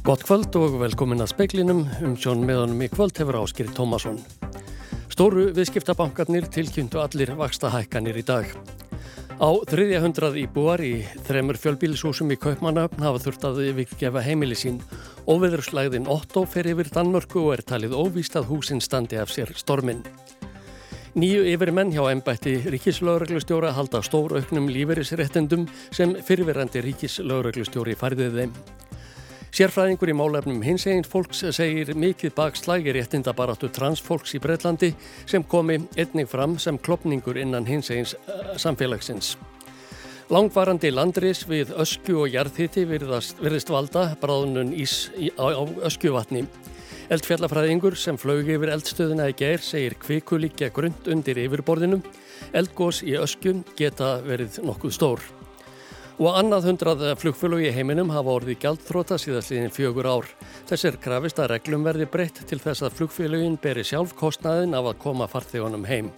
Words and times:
Gott 0.00 0.22
kvöld 0.24 0.56
og 0.56 0.78
velkomin 0.80 1.20
að 1.20 1.34
speiklinum. 1.34 1.82
Um 2.00 2.14
sjón 2.16 2.40
meðanum 2.48 2.78
í 2.80 2.86
kvöld 2.88 3.18
hefur 3.20 3.36
áskýrið 3.42 3.74
Tómasson. 3.76 4.16
Stóru 5.12 5.50
viðskiptabankarnir 5.52 6.46
tilkynntu 6.48 7.02
allir 7.02 7.34
vaksta 7.36 7.68
hækkanir 7.68 8.16
í 8.16 8.24
dag. 8.24 8.48
Á 9.36 9.50
þriðja 9.68 10.00
hundrað 10.00 10.40
íbúar 10.40 10.80
í 10.80 11.04
þremur 11.28 11.60
fjölbílisúsum 11.60 12.32
í 12.32 12.40
Kaupmannöfn 12.40 13.04
hafa 13.04 13.20
þurft 13.26 13.44
að 13.50 13.62
yfirgefa 13.66 14.24
heimili 14.24 14.56
sín. 14.56 14.80
Óveðurslæðin 15.28 16.08
Otto 16.08 16.46
fer 16.48 16.72
yfir 16.72 16.88
Danmörku 16.96 17.44
og 17.44 17.58
er 17.58 17.66
talið 17.68 17.92
óvíst 18.00 18.40
að 18.40 18.48
húsinn 18.54 18.80
standi 18.80 19.20
af 19.20 19.28
sér 19.36 19.52
storminn. 19.52 20.00
Nýju 21.12 21.44
yfirmenn 21.52 21.92
hjá 21.92 22.06
ennbætti 22.08 22.62
ríkislauglustjóra 22.72 23.76
halda 23.76 24.00
stór 24.00 24.38
auknum 24.40 24.72
lífeyrisréttendum 24.72 25.68
sem 25.92 26.16
fyrirverandi 26.24 26.88
ríkislauglustjóri 26.88 28.00
færðið 28.00 28.38
þeim. 28.40 28.62
Sérfræðingur 29.60 30.08
í 30.08 30.14
málefnum 30.16 30.62
hins 30.64 30.86
eginn 30.88 31.04
fólks 31.04 31.42
segir 31.52 31.90
mikið 31.92 32.32
bakslægi 32.32 32.94
réttindabaratu 32.96 33.68
transfólks 33.76 34.32
í 34.32 34.38
Breitlandi 34.40 34.88
sem 35.28 35.42
komi 35.44 35.74
einnig 36.00 36.30
fram 36.32 36.54
sem 36.56 36.78
klopningur 36.80 37.36
innan 37.36 37.66
hins 37.68 37.90
egins 37.92 38.14
uh, 38.16 38.54
samfélagsins. 38.56 39.34
Langvarandi 40.32 40.88
landris 40.94 41.42
við 41.50 41.74
ösku 41.76 42.22
og 42.22 42.32
jarðhiti 42.32 42.86
virðist 42.88 43.68
valda 43.74 44.06
bráðunum 44.22 44.72
ís 44.72 45.10
á, 45.36 45.52
öskjuvatni. 45.90 46.46
Eldfjallafræðingur 47.12 47.98
sem 48.00 48.16
flög 48.16 48.48
yfir 48.54 48.72
eldstöðuna 48.78 49.28
í 49.28 49.34
ger 49.36 49.60
segir 49.60 49.98
kvikulíkja 50.00 50.70
grund 50.72 51.12
undir 51.12 51.42
yfirborðinum. 51.44 52.00
Eldgós 52.56 53.02
í 53.04 53.12
öskjum 53.20 53.60
geta 53.76 54.22
verið 54.24 54.62
nokkuð 54.64 54.96
stór. 54.96 55.28
Og 56.20 56.34
annað 56.36 56.66
hundrað 56.68 57.02
flugfélög 57.16 57.62
í 57.64 57.68
heiminum 57.72 58.10
hafa 58.12 58.34
orðið 58.36 58.58
gjaldþróta 58.60 59.16
síðastliðin 59.22 59.72
fjögur 59.72 60.04
ár. 60.04 60.26
Þess 60.68 60.90
er 60.90 60.98
krafist 61.00 61.40
að 61.40 61.54
reglum 61.54 61.86
verði 61.86 62.04
breytt 62.12 62.42
til 62.50 62.58
þess 62.60 62.84
að 62.84 62.98
flugfélögin 62.98 63.56
beri 63.62 63.86
sjálf 63.88 64.12
kostnaðin 64.18 64.76
af 64.76 64.90
að 64.90 64.98
koma 65.00 65.30
farþegunum 65.32 65.88
heim. 65.88 66.10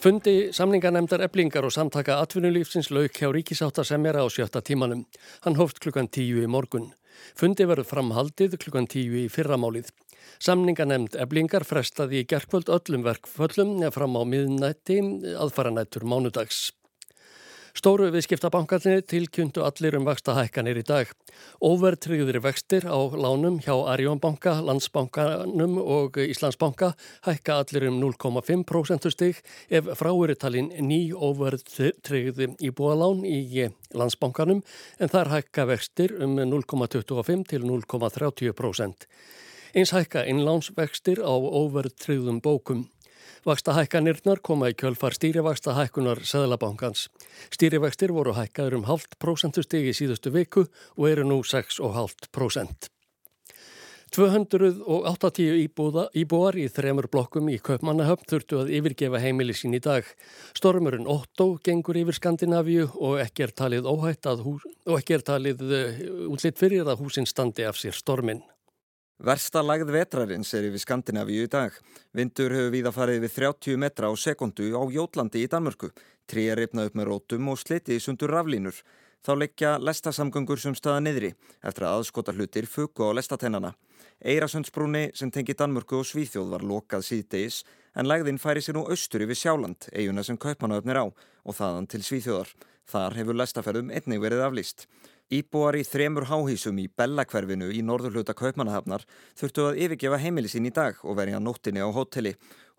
Fundi 0.00 0.48
samninganemdar 0.56 1.20
eblingar 1.26 1.68
og 1.68 1.76
samtaka 1.76 2.16
atvinnulífsins 2.24 2.88
lauk 2.88 3.12
hjá 3.12 3.28
ríkisáttasemjara 3.28 4.24
á 4.24 4.28
sjötta 4.32 4.64
tímanum. 4.64 5.04
Hann 5.44 5.60
hóft 5.60 5.84
klukkan 5.84 6.08
tíu 6.08 6.40
í 6.40 6.48
morgun. 6.48 6.94
Fundi 7.36 7.68
verður 7.68 7.90
framhaldið 7.92 8.56
klukkan 8.64 8.88
tíu 8.88 9.20
í 9.20 9.28
fyrramálið. 9.28 9.92
Samninganemd 10.40 11.20
eblingar 11.20 11.68
frestaði 11.68 12.24
í 12.24 12.28
gerkvöld 12.32 12.72
öllum 12.72 13.04
verkföllum 13.04 13.76
fram 13.92 14.16
á 14.16 14.24
miðnætti 14.24 15.02
aðfaranættur 15.36 16.08
mánudags. 16.08 16.70
Stóru 17.80 18.10
viðskiptabankarnir 18.12 19.00
tilkynntu 19.08 19.62
allir 19.64 19.94
um 19.96 20.04
vaksta 20.04 20.34
hækkanir 20.36 20.76
í 20.76 20.84
dag. 20.84 21.08
Óvertryggðir 21.64 22.36
vextir 22.44 22.84
á 22.84 23.00
lánum 23.16 23.56
hjá 23.64 23.72
Arjónbanka, 23.94 24.58
Landsbankanum 24.60 25.78
og 25.80 26.18
Íslandsbanka 26.20 26.90
hækka 27.24 27.56
allir 27.62 27.86
um 27.88 27.96
0,5% 28.02 29.08
stig 29.14 29.40
ef 29.72 29.88
fráuritalinn 29.96 30.68
ný 30.84 31.00
óvertryggði 31.16 32.50
íbúalán 32.68 33.24
í 33.24 33.70
Landsbankanum 33.96 34.60
en 35.00 35.14
þar 35.16 35.32
hækka 35.38 35.70
vextir 35.72 36.18
um 36.20 36.36
0,25 36.36 37.48
til 37.48 37.64
0,30%. 37.64 39.08
Eins 39.72 39.96
hækka 39.96 40.28
innlánsvextir 40.28 41.24
á 41.24 41.32
óvertryggðum 41.32 42.44
bókum. 42.44 42.90
Vaksta 43.46 43.74
hækkanirnar 43.76 44.42
koma 44.44 44.70
í 44.70 44.76
kjölfar 44.76 45.16
stýrivaksta 45.16 45.74
hækkunar 45.78 46.22
Sæðlabankans. 46.26 47.08
Stýrivextir 47.54 48.12
voru 48.12 48.36
hækkaður 48.36 48.80
um 48.80 48.88
halvt 48.90 49.18
prósentustegi 49.22 49.96
síðustu 49.96 50.32
viku 50.34 50.66
og 50.96 51.10
eru 51.10 51.28
nú 51.28 51.42
6,5 51.46 52.30
prósent. 52.34 52.90
280 54.10 55.54
íbúða, 55.62 56.08
íbúar 56.18 56.56
í 56.58 56.64
þremur 56.66 57.06
blokkum 57.12 57.46
í 57.52 57.60
Kaupmannahöfn 57.62 58.26
þurftu 58.32 58.58
að 58.64 58.72
yfirgefa 58.80 59.20
heimili 59.22 59.54
sín 59.54 59.76
í 59.78 59.80
dag. 59.82 60.08
Stormurinn 60.58 61.06
Otto 61.06 61.52
gengur 61.62 62.00
yfir 62.00 62.18
Skandinavíu 62.18 62.88
og 62.98 63.20
ekki 63.22 63.46
er 63.46 63.54
talið 63.54 63.86
óhætt 63.86 64.26
að 64.26 64.42
hús, 64.48 64.66
og 64.90 64.98
ekki 64.98 65.14
er 65.14 65.26
talið 65.30 65.62
uh, 65.62 66.00
útlitt 66.34 66.58
fyrir 66.58 66.90
að 66.90 67.04
húsin 67.04 67.30
standi 67.30 67.68
af 67.68 67.78
sér 67.78 67.94
storminn. 67.94 68.42
Versta 69.20 69.60
lagð 69.60 69.90
vetrarins 69.92 70.48
er 70.56 70.64
yfir 70.64 70.80
Skandinavíu 70.80 71.44
í 71.44 71.48
dag. 71.52 71.74
Vindur 72.16 72.54
hefur 72.56 72.70
víða 72.72 72.92
farið 72.96 73.18
við 73.26 73.34
30 73.34 73.76
metra 73.82 74.08
á 74.08 74.16
sekundu 74.16 74.70
á 74.72 74.80
Jótlandi 74.88 75.42
í 75.44 75.50
Danmörku. 75.52 75.90
Trí 76.24 76.46
er 76.48 76.56
reyfnað 76.56 76.88
upp 76.88 76.96
með 76.96 77.08
rótum 77.10 77.50
og 77.52 77.58
slitið 77.60 78.00
sundur 78.00 78.32
raflínur. 78.32 78.78
Þá 79.20 79.32
leggja 79.36 79.74
lestasamgöngur 79.76 80.62
sem 80.64 80.72
staða 80.72 81.04
niðri 81.04 81.34
eftir 81.60 81.84
að 81.84 81.98
aðskota 81.98 82.32
hlutir 82.32 82.64
fuku 82.64 83.12
á 83.12 83.12
lestatennana. 83.12 83.74
Eirasundsbrúni 84.24 85.10
sem 85.12 85.28
tengi 85.28 85.52
Danmörku 85.52 86.00
og 86.00 86.08
Svíþjóð 86.08 86.56
var 86.56 86.64
lokað 86.64 87.04
síðdeis 87.10 87.60
en 87.92 88.08
lagðinn 88.08 88.40
færi 88.40 88.64
sér 88.64 88.80
nú 88.80 88.86
austur 88.88 89.26
yfir 89.26 89.36
Sjáland, 89.36 89.90
eiguna 89.92 90.24
sem 90.24 90.40
Kaupmannöfnir 90.40 90.96
á 90.96 91.04
og 91.04 91.60
þaðan 91.60 91.92
til 91.92 92.00
Svíþjóðar. 92.08 92.56
Þar 92.88 93.20
hefur 93.20 93.36
lestaferðum 93.36 93.92
einnig 93.92 94.24
verið 94.24 94.48
aflýst. 94.48 94.88
Íbúar 95.30 95.76
í 95.78 95.84
þremur 95.86 96.24
háhísum 96.26 96.78
í 96.82 96.88
Bellakverfinu 96.90 97.68
í 97.70 97.84
norðurhluta 97.86 98.34
Kaupmannahafnar 98.34 99.04
þurftu 99.38 99.68
að 99.68 99.76
yfirgefa 99.84 100.18
heimili 100.18 100.50
sín 100.50 100.66
í 100.66 100.72
dag 100.74 100.98
og 101.06 101.14
verja 101.20 101.38
nóttinni 101.38 101.78
á 101.78 101.86
hotelli. 101.86 102.32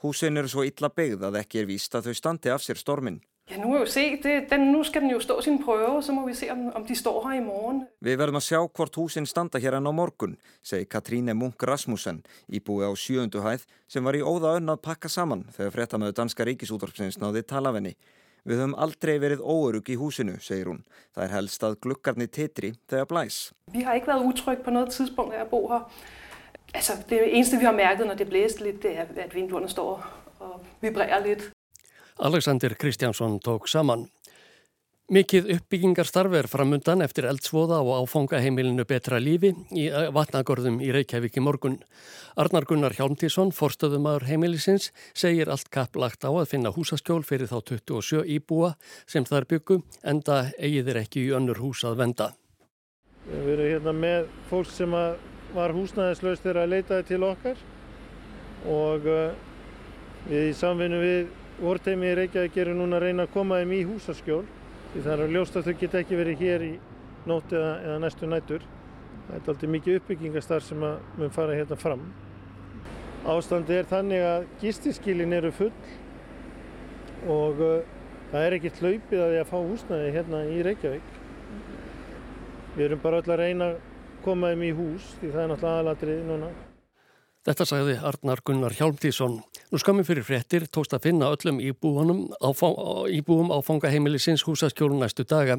Húsin 0.04 0.36
eru 0.36 0.52
svo 0.52 0.66
illa 0.68 0.90
byggð 0.92 1.24
að 1.30 1.38
ekki 1.46 1.62
er 1.62 1.70
víst 1.70 1.96
að 1.96 2.10
þau 2.10 2.18
standi 2.20 2.52
af 2.52 2.66
sér 2.66 2.82
stormin. 2.82 3.22
Ja, 3.48 3.56
nú, 3.64 3.72
se, 3.88 4.04
det, 4.20 4.36
den, 4.52 4.68
nú 4.74 4.84
skal 4.84 5.06
den 5.06 5.14
jo 5.14 5.24
stå 5.24 5.40
sin 5.44 5.62
prøve, 5.64 5.88
og 5.96 6.04
så 6.04 6.12
må 6.12 6.26
vi 6.28 6.36
se 6.36 6.52
om, 6.52 6.68
om 6.76 6.84
de 6.88 6.96
står 6.96 7.24
her 7.24 7.40
í 7.40 7.42
morgun. 7.46 7.86
Við 8.04 8.20
verðum 8.20 8.42
að 8.42 8.48
sjá 8.50 8.60
hvort 8.68 9.00
húsin 9.00 9.28
standa 9.28 9.60
hér 9.64 9.80
enn 9.80 9.88
á 9.88 9.94
morgun, 9.96 10.36
segi 10.60 10.92
Katríne 10.92 11.32
Munk 11.32 11.64
Rasmussen, 11.64 12.20
íbúi 12.52 12.84
á 12.84 12.92
sjöundu 13.00 13.44
hæð 13.48 13.64
sem 13.88 14.04
var 14.04 14.20
í 14.20 14.24
óða 14.24 14.58
önn 14.60 14.76
að 14.76 14.84
pakka 14.84 15.12
saman 15.12 15.48
þegar 15.56 15.76
frettamöðu 15.78 16.20
danska 16.20 16.48
ríkisútvarpsins 16.52 17.20
náði 17.24 17.48
talavenni. 17.48 17.96
Við 18.42 18.58
höfum 18.58 18.74
aldrei 18.74 19.20
verið 19.22 19.44
óörug 19.46 19.90
í 19.94 19.96
húsinu, 20.02 20.40
segir 20.42 20.72
hún. 20.72 20.82
Það 21.14 21.24
er 21.28 21.34
helst 21.36 21.64
að 21.64 21.78
glukkarni 21.86 22.26
titri 22.28 22.72
þegar 22.90 23.10
blæs. 23.12 23.38
Vi 23.74 23.84
har 23.86 24.00
ikke 24.00 24.08
været 24.08 24.26
utrygge 24.26 24.64
på 24.64 24.72
noget 24.72 24.90
tidspunkt 24.90 25.34
af 25.34 25.42
at 25.42 25.50
bo 25.50 25.68
her. 25.70 25.86
Altså, 26.74 26.94
det 27.10 27.20
eneste 27.36 27.58
vi 27.58 27.66
har 27.66 27.76
mærket, 27.76 28.08
når 28.08 28.14
det 28.14 28.30
blæst 28.30 28.62
lidt, 28.62 28.84
det 28.84 28.98
er, 28.98 29.06
at 29.16 29.36
vinduerne 29.36 29.70
står 29.70 30.08
og 30.40 30.62
vibrerer 30.82 31.26
lidt. 31.26 31.52
Alexander 32.20 32.74
Kristjánsson 32.74 33.40
tók 33.48 33.68
saman. 33.68 34.08
Mikið 35.12 35.50
uppbyggingarstarf 35.58 36.32
er 36.40 36.48
framundan 36.48 37.02
eftir 37.04 37.26
eldsvoða 37.28 37.82
og 37.84 38.06
áfangaheimilinu 38.06 38.86
betra 38.88 39.18
lífi 39.20 39.50
í 39.76 39.90
eh, 39.90 40.06
vatnagörðum 40.16 40.78
í 40.80 40.94
Reykjavík 40.96 41.36
í 41.36 41.42
morgun. 41.44 41.74
Arnar 42.40 42.64
Gunnar 42.70 42.96
Hjálmtísson, 42.96 43.52
forstöðumæður 43.52 44.24
heimilisins, 44.30 44.94
segir 45.12 45.52
allt 45.52 45.68
kapp 45.68 46.00
lagt 46.00 46.24
á 46.24 46.32
að 46.32 46.48
finna 46.54 46.72
húsaskjól 46.72 47.26
fyrir 47.28 47.52
þá 47.52 47.58
27 47.74 48.22
íbúa 48.38 48.70
sem 49.04 49.28
þar 49.28 49.50
byggu, 49.52 49.82
enda 50.14 50.38
eigið 50.56 50.94
er 50.94 51.02
ekki 51.02 51.26
í 51.26 51.36
önnur 51.36 51.60
hús 51.60 51.84
að 51.84 52.00
venda. 52.06 52.30
Við 53.28 53.52
erum 53.58 53.70
hérna 53.74 53.96
með 54.06 54.32
fólk 54.48 54.72
sem 54.72 54.96
var 54.96 55.76
húsnæðislaust 55.76 56.48
þegar 56.48 56.62
að 56.64 56.74
leitaði 56.78 57.08
til 57.12 57.22
okkar 57.28 57.68
og 58.78 59.12
uh, 59.12 59.36
við 60.32 60.54
í 60.54 60.58
samvinnu 60.64 61.04
við 61.04 61.38
vorteimi 61.60 62.14
í 62.14 62.18
Reykjavík 62.24 62.64
erum 62.64 62.80
núna 62.80 63.02
að 63.02 63.10
reyna 63.10 63.28
að 63.28 63.36
koma 63.36 63.60
þeim 63.60 63.78
í 63.82 63.84
húsaskjól 63.92 64.44
því 64.92 65.04
það 65.06 65.24
er 65.24 65.34
ljóst 65.36 65.56
að 65.56 65.68
þau 65.68 65.76
geta 65.80 66.02
ekki 66.02 66.20
verið 66.20 66.42
hér 66.44 66.66
í 66.66 66.72
nótt 67.30 67.54
eða, 67.56 67.72
eða 67.86 68.00
næstu 68.04 68.28
nætur. 68.28 68.66
Það 69.28 69.38
er 69.38 69.50
alltaf 69.54 69.72
mikið 69.76 70.00
uppbyggingastar 70.02 70.66
sem 70.66 70.82
mun 70.84 71.34
fara 71.34 71.56
hérna 71.56 71.78
fram. 71.80 72.04
Ástandi 73.32 73.78
er 73.78 73.88
þannig 73.90 74.26
að 74.26 74.48
gistiskilin 74.64 75.36
eru 75.38 75.52
full 75.54 75.72
og 77.30 77.62
uh, 77.62 77.78
það 78.32 78.48
er 78.48 78.56
ekkert 78.58 78.82
hlaupið 78.82 79.22
að 79.22 79.32
því 79.36 79.40
að 79.44 79.52
fá 79.52 79.58
húsnæði 79.60 80.16
hérna 80.18 80.42
í 80.50 80.58
Reykjavík. 80.66 81.14
Við 82.76 82.86
erum 82.88 83.04
bara 83.04 83.22
öll 83.22 83.30
að 83.30 83.42
reyna 83.44 83.72
að 83.72 83.80
koma 84.26 84.52
þeim 84.52 84.66
í 84.66 84.74
hús 84.80 85.14
því 85.20 85.32
það 85.32 85.44
er 85.44 85.54
náttúrulega 85.54 85.78
aðalatrið 85.78 86.28
núna. 86.32 86.52
Þetta 87.42 87.66
sagði 87.66 87.96
Arnar 88.06 88.44
Gunnar 88.46 88.74
Hjálmtísson. 88.78 89.40
Nú 89.74 89.80
skamum 89.82 90.06
fyrir 90.06 90.22
fréttir 90.28 90.68
tókst 90.70 90.92
að 90.94 91.08
finna 91.08 91.32
öllum 91.34 91.58
íbúum, 91.58 93.50
áfangaheimilisins 93.50 94.44
húsaskjólun 94.46 95.02
næstu 95.02 95.26
daga. 95.26 95.56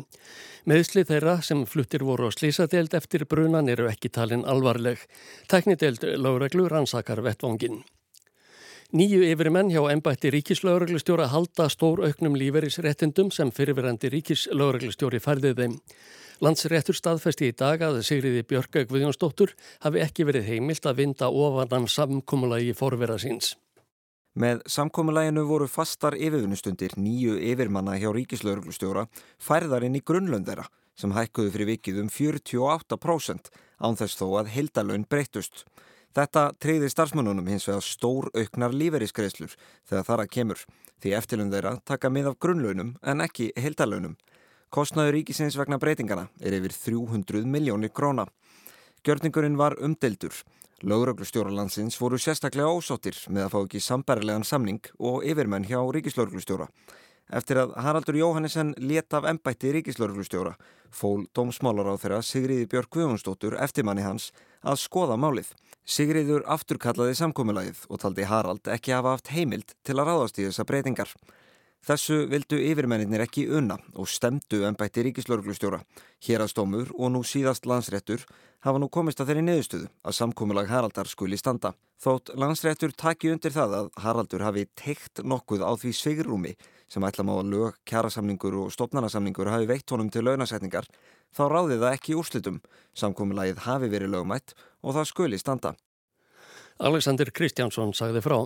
Meðsli 0.71 1.03
þeirra 1.09 1.41
sem 1.43 1.65
fluttir 1.67 2.05
voru 2.07 2.31
á 2.31 2.37
slísadeild 2.37 2.95
eftir 2.95 3.27
brunan 3.27 3.73
eru 3.73 3.91
ekki 3.91 4.13
talin 4.15 4.47
alvarleg. 4.47 5.03
Teknideild 5.51 6.07
lögreglu 6.23 6.69
rannsakar 6.71 7.25
vettvongin. 7.27 7.83
Nýju 8.95 9.25
yfirmenn 9.33 9.75
hjá 9.75 9.83
ennbætti 9.91 10.31
ríkislaureglustjóra 10.37 11.33
halda 11.35 11.67
stór 11.73 12.05
auknum 12.07 12.39
líferisréttindum 12.39 13.35
sem 13.35 13.51
fyrirverandi 13.51 14.13
ríkislaureglustjóri 14.13 15.19
færðið 15.19 15.65
þeim. 15.65 15.81
Landsréttur 16.41 16.97
staðfesti 16.97 17.51
í 17.51 17.57
dag 17.57 17.83
að 17.85 18.01
Sigriði 18.07 18.45
Björga 18.49 18.87
Guðjónsdóttur 18.89 19.53
hafi 19.85 20.01
ekki 20.01 20.25
verið 20.25 20.49
heimilt 20.49 20.87
að 20.87 21.03
vinda 21.03 21.29
ofanan 21.29 21.89
samkómulagi 21.91 22.73
forvera 22.79 23.19
síns. 23.21 23.57
Með 24.33 24.63
samkómulæginu 24.65 25.45
voru 25.45 25.67
fastar 25.69 26.15
yfirvinnustundir 26.17 26.95
nýju 26.97 27.35
yfirmanna 27.53 27.99
hjá 28.01 28.09
ríkislauglustjóra 28.17 29.05
færðar 29.37 29.85
inn 29.85 29.99
í 29.99 30.01
grunnlöndera 30.01 30.65
sem 30.97 31.13
hækkuðu 31.13 31.53
fyrir 31.53 31.69
vikið 31.75 32.01
um 32.01 32.09
48% 32.09 33.51
án 33.85 33.99
þess 34.01 34.17
þó 34.17 34.27
að 34.41 34.53
heildalögn 34.55 35.05
breytust. 35.11 35.67
Þetta 36.17 36.51
treyði 36.61 36.89
starfsmönunum 36.93 37.49
hins 37.49 37.69
vegar 37.69 37.85
stór 37.85 38.29
auknar 38.33 38.73
lífeyriskreislur 38.77 39.53
þegar 39.89 40.09
þar 40.09 40.25
að 40.25 40.33
kemur 40.37 40.65
því 41.03 41.15
eftirlun 41.19 41.53
þeirra 41.53 41.79
taka 41.89 42.11
mið 42.13 42.33
af 42.33 42.39
grunnlaunum 42.41 42.97
en 43.03 43.25
ekki 43.25 43.51
heildalögnum. 43.57 44.17
Kostnaður 44.73 45.19
ríkisins 45.19 45.53
vegna 45.61 45.77
breytingana 45.77 46.23
er 46.41 46.55
yfir 46.57 46.73
300 46.73 47.43
miljónir 47.45 47.91
króna. 47.93 48.25
Gjörningurinn 49.05 49.59
var 49.61 49.75
umdeldur. 49.85 50.33
Lögreglustjóralandsins 50.81 51.99
voru 52.01 52.17
sérstaklega 52.17 52.71
ósóttir 52.73 53.19
með 53.29 53.45
að 53.45 53.51
fá 53.53 53.59
ekki 53.59 53.83
sambærilegan 53.85 54.47
samning 54.49 54.81
og 54.97 55.27
yfirmenn 55.29 55.67
hjá 55.69 55.77
ríkislögreglustjóra. 55.77 56.71
Eftir 57.37 57.61
að 57.61 57.75
Haraldur 57.85 58.17
Jóhannesson 58.17 58.73
let 58.81 59.13
af 59.13 59.29
ennbætti 59.29 59.75
ríkislögreglustjóra 59.77 60.55
fól 60.89 61.27
dómsmálar 61.37 61.93
á 61.93 62.01
þeirra 62.01 62.23
Sigriði 62.25 62.71
Björk 62.73 62.97
Guðjónsdóttur 62.97 63.59
eftirmanni 63.61 64.09
hans 64.09 64.31
að 64.65 64.81
skoða 64.87 65.21
málið. 65.21 65.53
Sigriður 65.85 66.49
afturkallaði 66.49 67.21
samkómulagið 67.21 67.85
og 67.93 68.01
taldi 68.01 68.25
Harald 68.25 68.73
ekki 68.73 68.97
hafa 68.97 69.19
haft 69.19 69.35
heimild 69.37 69.77
til 69.85 70.01
að 70.01 70.09
ráðast 70.09 70.41
í 70.41 70.49
þessa 70.49 70.65
breytingar. 70.65 71.13
Þessu 71.83 72.29
vildu 72.31 72.61
yfirmenninir 72.63 73.25
ekki 73.25 73.49
unna 73.59 73.75
og 73.99 74.07
stemdu 74.07 74.61
ennbætti 74.69 75.03
ríkislauglustjóra. 75.09 75.81
Hérastómur 76.23 76.93
og 76.95 77.11
nú 77.11 77.25
síðast 77.27 77.67
landsréttur 77.67 78.23
hafa 78.63 78.79
nú 78.79 78.87
komist 78.87 79.19
að 79.19 79.33
þeirri 79.33 79.43
neðustuðu 79.49 79.89
að 80.07 80.17
samkómulag 80.21 80.71
Haraldar 80.71 81.11
skuli 81.11 81.41
standa. 81.41 81.73
Þótt 81.99 82.31
landsréttur 82.39 82.95
taki 82.95 83.33
undir 83.35 83.51
það 83.51 83.75
að 83.81 83.91
Haraldur 84.05 84.47
hafi 84.47 84.69
teikt 84.79 85.25
nokkuð 85.27 85.67
á 85.67 85.75
því 85.75 85.93
sigrúmi 85.99 86.55
sem 86.87 87.03
ætla 87.03 87.27
má 87.27 87.35
að 87.35 87.51
lög, 87.51 87.83
kjærasamningur 87.89 88.61
og 88.63 88.73
stopnarnasamningur 88.77 89.51
hafi 89.51 89.67
veitt 89.67 89.91
honum 89.91 90.11
til 90.13 90.23
launasetningar, 90.29 90.87
þá 91.35 91.45
ráði 91.51 91.83
það 91.83 91.97
ekki 91.97 92.19
úrslitum. 92.21 92.63
Samkómulagið 92.95 93.63
hafi 93.67 93.91
verið 93.91 94.15
lögmætt 94.15 94.55
og 94.87 95.01
það 95.01 95.09
skuli 95.11 95.41
standa. 95.41 95.75
Alexander 96.79 97.31
Kristjánsson 97.35 97.97
sagði 97.97 98.23
frá. 98.23 98.45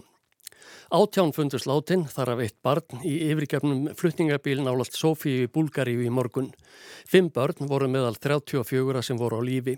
Átján 0.86 1.32
fundust 1.34 1.66
látin 1.66 2.04
þar 2.06 2.30
af 2.36 2.40
eitt 2.44 2.54
barn 2.62 3.00
í 3.02 3.16
yfirgefnum 3.26 3.88
flutningabíl 3.98 4.60
nálalt 4.62 4.94
Sofíu 4.94 5.42
í 5.42 5.48
Búlgaríu 5.50 6.04
í 6.06 6.12
morgun. 6.14 6.52
Fimm 7.10 7.32
börn 7.34 7.66
voru 7.66 7.88
meðal 7.90 8.14
34 8.22 9.02
sem 9.02 9.18
voru 9.18 9.40
á 9.40 9.42
lífi. 9.42 9.74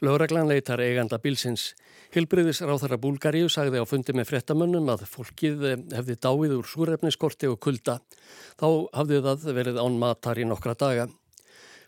Lögreglan 0.00 0.48
leitar 0.48 0.80
eiganda 0.80 1.18
bílsins. 1.20 1.74
Hilbriðis 2.16 2.62
ráþara 2.64 2.96
Búlgaríu 2.96 3.50
sagði 3.52 3.84
á 3.84 3.84
fundi 3.84 4.16
með 4.16 4.30
frettamönnum 4.32 4.88
að 4.94 5.04
fólkið 5.12 5.68
hefði 5.92 6.16
dáið 6.24 6.56
úr 6.56 6.72
súrefniskorti 6.72 7.52
og 7.52 7.60
kulda. 7.60 8.00
Þá 8.56 8.68
hafði 8.96 9.22
það 9.28 9.46
verið 9.60 9.84
án 9.84 10.00
matar 10.00 10.40
í 10.40 10.48
nokkra 10.48 10.72
daga. 10.72 11.10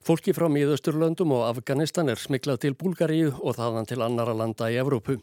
Fólki 0.04 0.32
frá 0.36 0.46
Míðausturlöndum 0.52 1.32
og 1.36 1.46
Afganistan 1.48 2.08
er 2.08 2.20
smiklað 2.20 2.60
til 2.62 2.76
Búlgaríu 2.78 3.32
og 3.38 3.56
þaðan 3.58 3.88
til 3.90 3.98
annara 4.04 4.34
landa 4.36 4.68
í 4.70 4.78
Evrópu. 4.80 5.18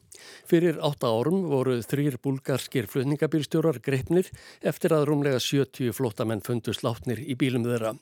Fyrir 0.50 0.82
átta 0.84 1.10
árum 1.10 1.46
voru 1.50 1.78
þrýr 1.82 2.20
búlgarskir 2.22 2.90
flutningabílstjórar 2.92 3.80
greipnir 3.86 4.32
eftir 4.62 4.96
að 4.96 5.08
rúmlega 5.10 5.40
70 5.40 5.96
flottamenn 5.96 6.44
fundust 6.46 6.84
látnir 6.86 7.24
í 7.24 7.38
bílum 7.40 7.66
þeirra. 7.66 7.96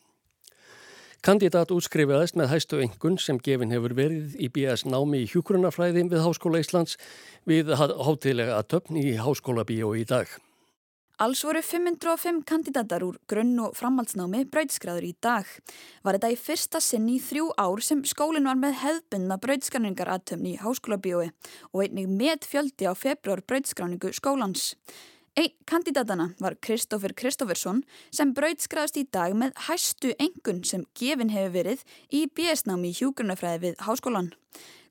Kandidat 1.23 1.69
útskrifiðast 1.71 2.35
með 2.35 2.49
hæstu 2.51 2.81
engun 2.83 3.15
sem 3.21 3.37
gefin 3.39 3.71
hefur 3.71 3.93
verið 3.95 4.33
í 4.43 4.49
BS 4.51 4.83
námi 4.83 5.21
í 5.23 5.29
hjúkrunafræði 5.31 6.03
við 6.11 6.25
Háskóla 6.25 6.59
Íslands 6.59 6.97
við 7.47 7.71
hátilega 7.79 8.57
aðtöfn 8.59 8.99
í 8.99 9.13
Háskóla 9.15 9.63
Bíó 9.63 9.93
í 9.95 10.03
dag. 10.09 10.27
Alls 11.21 11.43
voru 11.45 11.61
505 11.61 12.39
kandidatar 12.49 13.03
úr 13.05 13.19
grunn- 13.29 13.59
og 13.61 13.75
framhaldsnámi 13.77 14.47
brauðskræður 14.49 15.05
í 15.05 15.11
dag. 15.21 15.45
Var 16.01 16.17
þetta 16.17 16.31
í 16.33 16.37
fyrsta 16.41 16.81
sinn 16.81 17.05
í 17.05 17.19
þrjú 17.21 17.51
ár 17.53 17.83
sem 17.85 18.01
skólinn 18.01 18.49
var 18.49 18.57
með 18.57 18.79
hefðbundna 18.81 19.37
brauðskræningarartöfni 19.43 20.55
í 20.55 20.61
háskólabíói 20.63 21.29
og 21.69 21.83
einnig 21.85 22.09
með 22.09 22.49
fjöldi 22.49 22.89
á 22.89 22.97
februar 22.97 23.45
brauðskræningu 23.45 24.09
skólans. 24.17 24.73
Einn 25.33 25.49
kandidatana 25.65 26.27
var 26.37 26.53
Kristófur 26.61 27.09
Kristófursson 27.17 27.79
sem 28.13 28.35
brauðskræðast 28.37 28.99
í 29.01 29.03
dag 29.15 29.33
með 29.33 29.55
hæstu 29.65 30.11
engun 30.21 30.59
sem 30.69 30.83
gefin 30.93 31.31
hefur 31.33 31.55
verið 31.55 31.81
í 32.13 32.27
BS-námi 32.37 32.91
í 32.91 32.97
hjúgrunafræði 32.99 33.63
við 33.63 33.81
háskólan. 33.81 34.27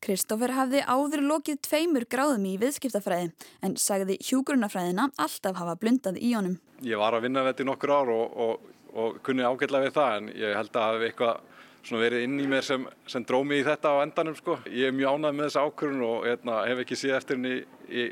Kristófer 0.03 0.51
hafði 0.57 0.81
áður 0.83 1.23
lokið 1.29 1.61
tveimur 1.69 2.09
gráðum 2.11 2.49
í 2.51 2.57
viðskiptafræði 2.59 3.29
en 3.63 3.77
sagði 3.79 4.17
hjúgrunafræðina 4.19 5.13
alltaf 5.15 5.61
hafa 5.61 5.77
blundað 5.79 6.19
í 6.19 6.33
honum. 6.35 6.59
Ég 6.83 6.99
var 6.99 7.15
að 7.15 7.29
vinna 7.29 7.47
þetta 7.47 7.63
í 7.63 7.69
nokkur 7.71 7.95
ár 7.95 8.13
og, 8.17 8.35
og, 8.35 8.67
og 8.99 9.23
kunni 9.23 9.47
ágætlega 9.47 9.93
við 9.93 9.97
það 10.01 10.17
en 10.17 10.33
ég 10.43 10.59
held 10.59 10.75
að 10.75 10.89
hafi 10.89 11.11
eitthvað 11.13 12.03
verið 12.03 12.27
inn 12.27 12.43
í 12.43 12.49
mér 12.51 12.67
sem, 12.67 12.91
sem 13.07 13.23
drómi 13.23 13.63
í 13.63 13.69
þetta 13.71 13.95
á 13.95 14.03
endanum. 14.03 14.35
Sko. 14.35 14.59
Ég 14.67 14.91
er 14.91 14.99
mjög 14.99 15.23
ánægð 15.23 15.39
með 15.39 15.49
þessa 15.53 15.65
ákvörun 15.71 16.05
og 16.09 16.29
eitna, 16.35 16.61
hef 16.67 16.83
ekki 16.83 16.99
síð 16.99 17.17
eftir 17.21 17.39
henni 17.39 17.57
í, 17.87 18.11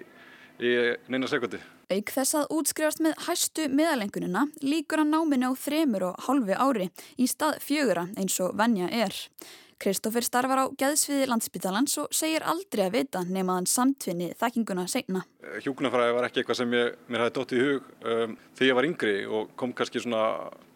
í, 0.61 0.73
neina 1.11 1.29
sekundi. 1.31 1.61
Auk 1.91 2.13
þess 2.15 2.37
að 2.39 2.53
útskrifast 2.55 3.03
með 3.03 3.17
hæstu 3.27 3.67
miðalengununa 3.73 4.47
líkur 4.63 5.03
að 5.03 5.11
náminni 5.15 5.51
á 5.51 5.53
þremur 5.59 6.07
og 6.11 6.21
hálfi 6.27 6.55
ári 6.55 6.91
í 7.19 7.27
stað 7.31 7.59
fjögura 7.65 8.07
eins 8.21 8.39
og 8.45 8.55
vennja 8.59 8.91
er. 8.93 9.17
Kristófer 9.81 10.21
starfar 10.21 10.61
á 10.61 10.67
gæðsviði 10.77 11.27
landsbytalans 11.31 11.95
og 12.03 12.11
segir 12.13 12.45
aldrei 12.45 12.83
að 12.85 12.97
vita 12.99 13.23
nema 13.25 13.55
hann 13.57 13.69
samtvinni 13.71 14.35
þekkinguna 14.37 14.85
segna. 14.93 15.23
Hjúkunarfræði 15.65 16.17
var 16.19 16.27
ekki 16.27 16.43
eitthvað 16.43 16.59
sem 16.59 16.75
ég, 16.77 16.99
mér 17.09 17.25
hafi 17.25 17.35
dótt 17.39 17.55
í 17.57 17.61
hug 17.63 17.89
um, 18.05 18.37
þegar 18.59 18.69
ég 18.69 18.77
var 18.77 18.89
yngri 18.91 19.15
og 19.25 19.55
kom 19.63 19.73
kannski, 19.79 20.03
svona, 20.05 20.23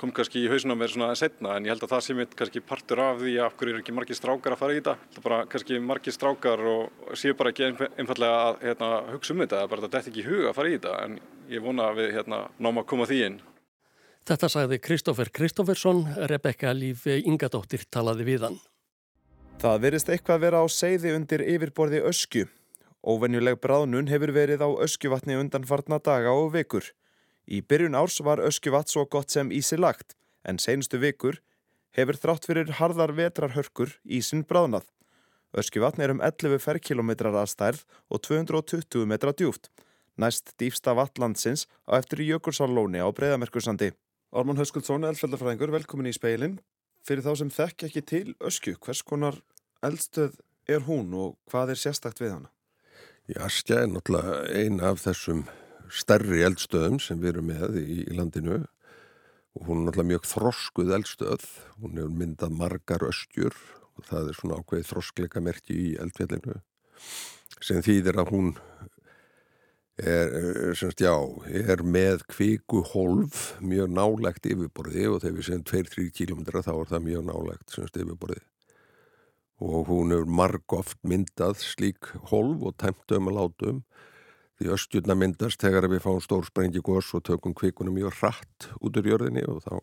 kom 0.00 0.14
kannski 0.16 0.40
í 0.40 0.48
hausuna 0.48 0.78
mér 0.80 0.94
svona 0.94 1.12
setna 1.20 1.58
en 1.58 1.68
ég 1.68 1.74
held 1.74 1.84
að 1.84 1.92
það 1.92 2.04
sé 2.06 2.16
mitt 2.16 2.36
kannski 2.40 2.64
partur 2.64 3.04
af 3.04 3.20
því 3.20 3.36
að 3.36 3.50
okkur 3.50 3.74
er 3.74 3.80
ekki 3.82 3.96
margir 4.00 4.20
strákar 4.20 4.56
að 4.56 4.62
fara 4.64 4.72
í 4.72 4.80
þetta. 4.80 4.98
Það 5.12 5.20
er 5.20 5.28
bara 5.28 5.44
kannski 5.52 5.84
margir 5.92 6.16
strákar 6.16 6.66
og 6.72 7.14
séu 7.20 7.36
bara 7.36 7.52
ekki 7.52 7.70
einfallega 8.00 8.42
að 8.48 8.60
hérna, 8.64 8.92
hugsa 9.12 9.36
um 9.36 9.44
þetta, 9.44 9.58
það 9.58 9.68
er 9.68 9.74
bara 9.74 9.84
að 9.84 9.88
þetta 9.90 10.14
ekki 10.14 10.24
í 10.24 10.28
hug 10.32 10.44
að 10.48 10.60
fara 10.62 10.72
í 10.72 10.78
þetta 10.78 10.98
en 11.04 11.24
ég 11.52 11.66
vona 11.68 11.90
að 11.90 12.00
við 12.00 12.14
hérna, 12.16 12.44
náum 12.56 12.80
að 12.80 12.92
koma 12.94 13.12
því 13.12 13.24
inn. 13.28 13.42
Þetta 14.24 14.48
sagði 14.48 14.80
Kristófer 14.80 15.28
Kristófersson, 15.28 16.06
Rebekka 16.30 16.72
Líf 16.72 17.04
Ingadóttir 17.20 17.84
talaði 17.92 18.24
við 18.32 18.48
hann. 18.48 18.64
Það 19.62 19.80
verist 19.84 20.10
eitthvað 20.12 20.42
vera 20.44 20.60
á 20.60 20.66
seiði 20.68 21.14
undir 21.16 21.42
yfirborði 21.44 22.02
ösku. 22.08 22.44
Óvenjuleg 23.04 23.58
bráðnun 23.60 24.08
hefur 24.08 24.32
verið 24.32 24.64
á 24.64 24.68
öskjuvatni 24.86 25.36
undanfartna 25.36 25.98
daga 26.00 26.32
og 26.32 26.52
vikur. 26.54 26.86
Í 27.44 27.60
byrjun 27.60 27.96
árs 27.98 28.20
var 28.24 28.40
öskjuvatt 28.40 28.88
svo 28.88 29.04
gott 29.04 29.30
sem 29.30 29.52
ísi 29.52 29.76
lagt, 29.76 30.16
en 30.44 30.58
senstu 30.58 31.00
vikur 31.00 31.40
hefur 31.94 32.18
þrátt 32.18 32.48
fyrir 32.48 32.72
harðar 32.80 33.14
vetrarhörkur 33.16 33.94
ísin 34.04 34.44
bráðnað. 34.48 34.86
Öskjuvatn 35.54 36.02
er 36.02 36.14
um 36.14 36.22
11 36.24 36.58
ferkilometrar 36.58 37.36
að 37.38 37.52
stærð 37.52 37.84
og 38.10 38.24
220 38.26 39.06
metra 39.06 39.34
djúft. 39.36 39.70
Næst 40.18 40.54
dýfsta 40.58 40.94
vatlandsins 40.98 41.68
á 41.86 41.98
eftir 41.98 42.24
Jökulsárlóni 42.26 42.98
á 43.02 43.08
Breiðamerkursandi. 43.14 43.92
Orman 44.34 44.58
Höskuldsson, 44.58 45.06
eldfjöldafræðingur, 45.06 45.70
velkomin 45.74 46.10
í 46.10 46.14
speilin. 46.14 46.58
Fyrir 47.04 47.24
þá 47.24 47.34
sem 47.36 47.50
þekk 47.52 47.86
ekki 47.88 48.02
til 48.08 48.26
öskju, 48.40 48.78
hvers 48.80 49.02
konar 49.04 49.36
eldstöð 49.84 50.38
er 50.72 50.86
hún 50.86 51.12
og 51.12 51.34
hvað 51.52 51.74
er 51.74 51.80
sérstakt 51.80 52.22
við 52.22 52.38
hana? 52.38 52.50
Já, 53.28 53.40
Askja 53.44 53.82
er 53.82 53.90
náttúrulega 53.92 54.38
eina 54.52 54.92
af 54.92 55.02
þessum 55.04 55.44
stærri 55.92 56.40
eldstöðum 56.46 56.96
sem 57.00 57.20
við 57.20 57.34
erum 57.34 57.50
með 57.52 57.76
í, 57.80 57.98
í 58.08 58.16
landinu 58.16 58.62
og 58.62 59.68
hún 59.68 59.82
er 59.82 59.90
náttúrulega 59.90 60.10
mjög 60.14 60.28
þroskuð 60.30 60.94
eldstöð. 60.98 61.46
Hún 61.80 62.00
hefur 62.00 62.16
myndað 62.22 62.56
margar 62.56 63.04
öskjur 63.08 63.56
og 63.94 64.08
það 64.08 64.30
er 64.30 64.38
svona 64.40 64.60
ákveðið 64.60 64.90
þroskleika 64.90 65.44
merki 65.44 65.76
í 65.76 65.90
eldfjallinu 66.00 66.56
sem 67.64 67.84
þýðir 67.84 68.20
að 68.20 68.32
hún 68.32 68.50
er, 69.96 70.74
semst, 70.74 71.02
já, 71.02 71.14
er 71.46 71.82
með 71.86 72.24
kviku 72.30 72.82
holf 72.90 73.54
mjög 73.62 73.92
nálegt 73.94 74.48
yfirborði 74.50 75.06
og 75.10 75.20
þegar 75.22 75.36
við 75.38 75.46
segjum 75.48 75.66
2-3 75.70 76.08
km 76.18 76.42
þá 76.50 76.72
er 76.74 76.90
það 76.90 77.06
mjög 77.06 77.24
nálegt 77.28 77.76
semst, 77.76 77.98
yfirborði 78.00 78.40
og 79.62 79.86
hún 79.86 80.12
er 80.16 80.26
marg 80.26 80.74
oft 80.74 80.98
myndað 81.06 81.60
slík 81.62 82.10
holf 82.32 82.64
og 82.66 82.74
tæmtum 82.82 83.30
að 83.30 83.38
látum 83.38 83.84
því 84.58 84.72
östjurna 84.74 85.14
myndast 85.18 85.62
þegar 85.62 85.86
við 85.90 86.02
fáum 86.02 86.22
stór 86.22 86.46
sprengi 86.46 86.82
gos 86.82 87.12
og 87.14 87.22
tökum 87.26 87.54
kvikunum 87.54 87.94
mjög 87.94 88.18
hratt 88.18 88.70
út 88.80 88.98
úr 88.98 89.10
jörðinni 89.12 89.46
og 89.46 89.62
þá 89.62 89.78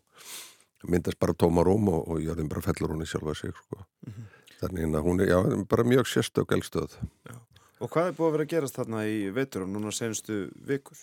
myndast 0.92 1.20
bara 1.22 1.36
tómarúm 1.38 1.88
og, 1.88 2.04
og 2.10 2.20
jörðin 2.20 2.52
bara 2.52 2.64
fellur 2.64 2.92
hún 2.92 3.04
í 3.04 3.08
sjálfa 3.08 3.34
sig 3.38 3.52
sko. 3.54 3.80
mm 3.80 4.12
-hmm. 4.12 4.28
þannig 4.60 4.96
að 4.96 5.04
hún 5.08 5.20
er 5.20 5.28
já, 5.28 5.64
bara 5.68 5.84
mjög 5.84 6.06
sérstök 6.06 6.52
elstöð 6.52 7.00
Já 7.24 7.36
Og 7.82 7.90
hvað 7.90 8.12
er 8.12 8.14
búið 8.14 8.28
að 8.28 8.34
vera 8.36 8.44
að 8.46 8.52
gerast 8.52 8.76
þarna 8.78 9.00
í 9.10 9.16
veitur 9.34 9.64
og 9.64 9.72
núna 9.72 9.90
senstu 9.94 10.44
vikur? 10.62 11.00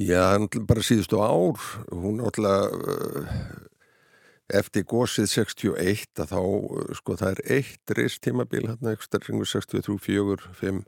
Já, 0.00 0.38
bara 0.64 0.84
síðustu 0.86 1.18
ár, 1.20 1.60
hún 1.92 2.22
áttlega 2.24 2.70
uh, 2.70 3.34
eftir 4.60 4.86
gósið 4.88 5.28
61 5.28 6.22
að 6.24 6.32
þá, 6.32 6.40
uh, 6.40 6.94
sko 6.96 7.18
það 7.20 7.34
er 7.34 7.58
eitt 7.58 7.94
reistímabil 7.98 8.64
hérna, 8.70 8.94
ekstra 8.94 9.20
ringur 9.26 9.50
63, 9.50 9.98
4, 10.06 10.54
5, 10.62 10.80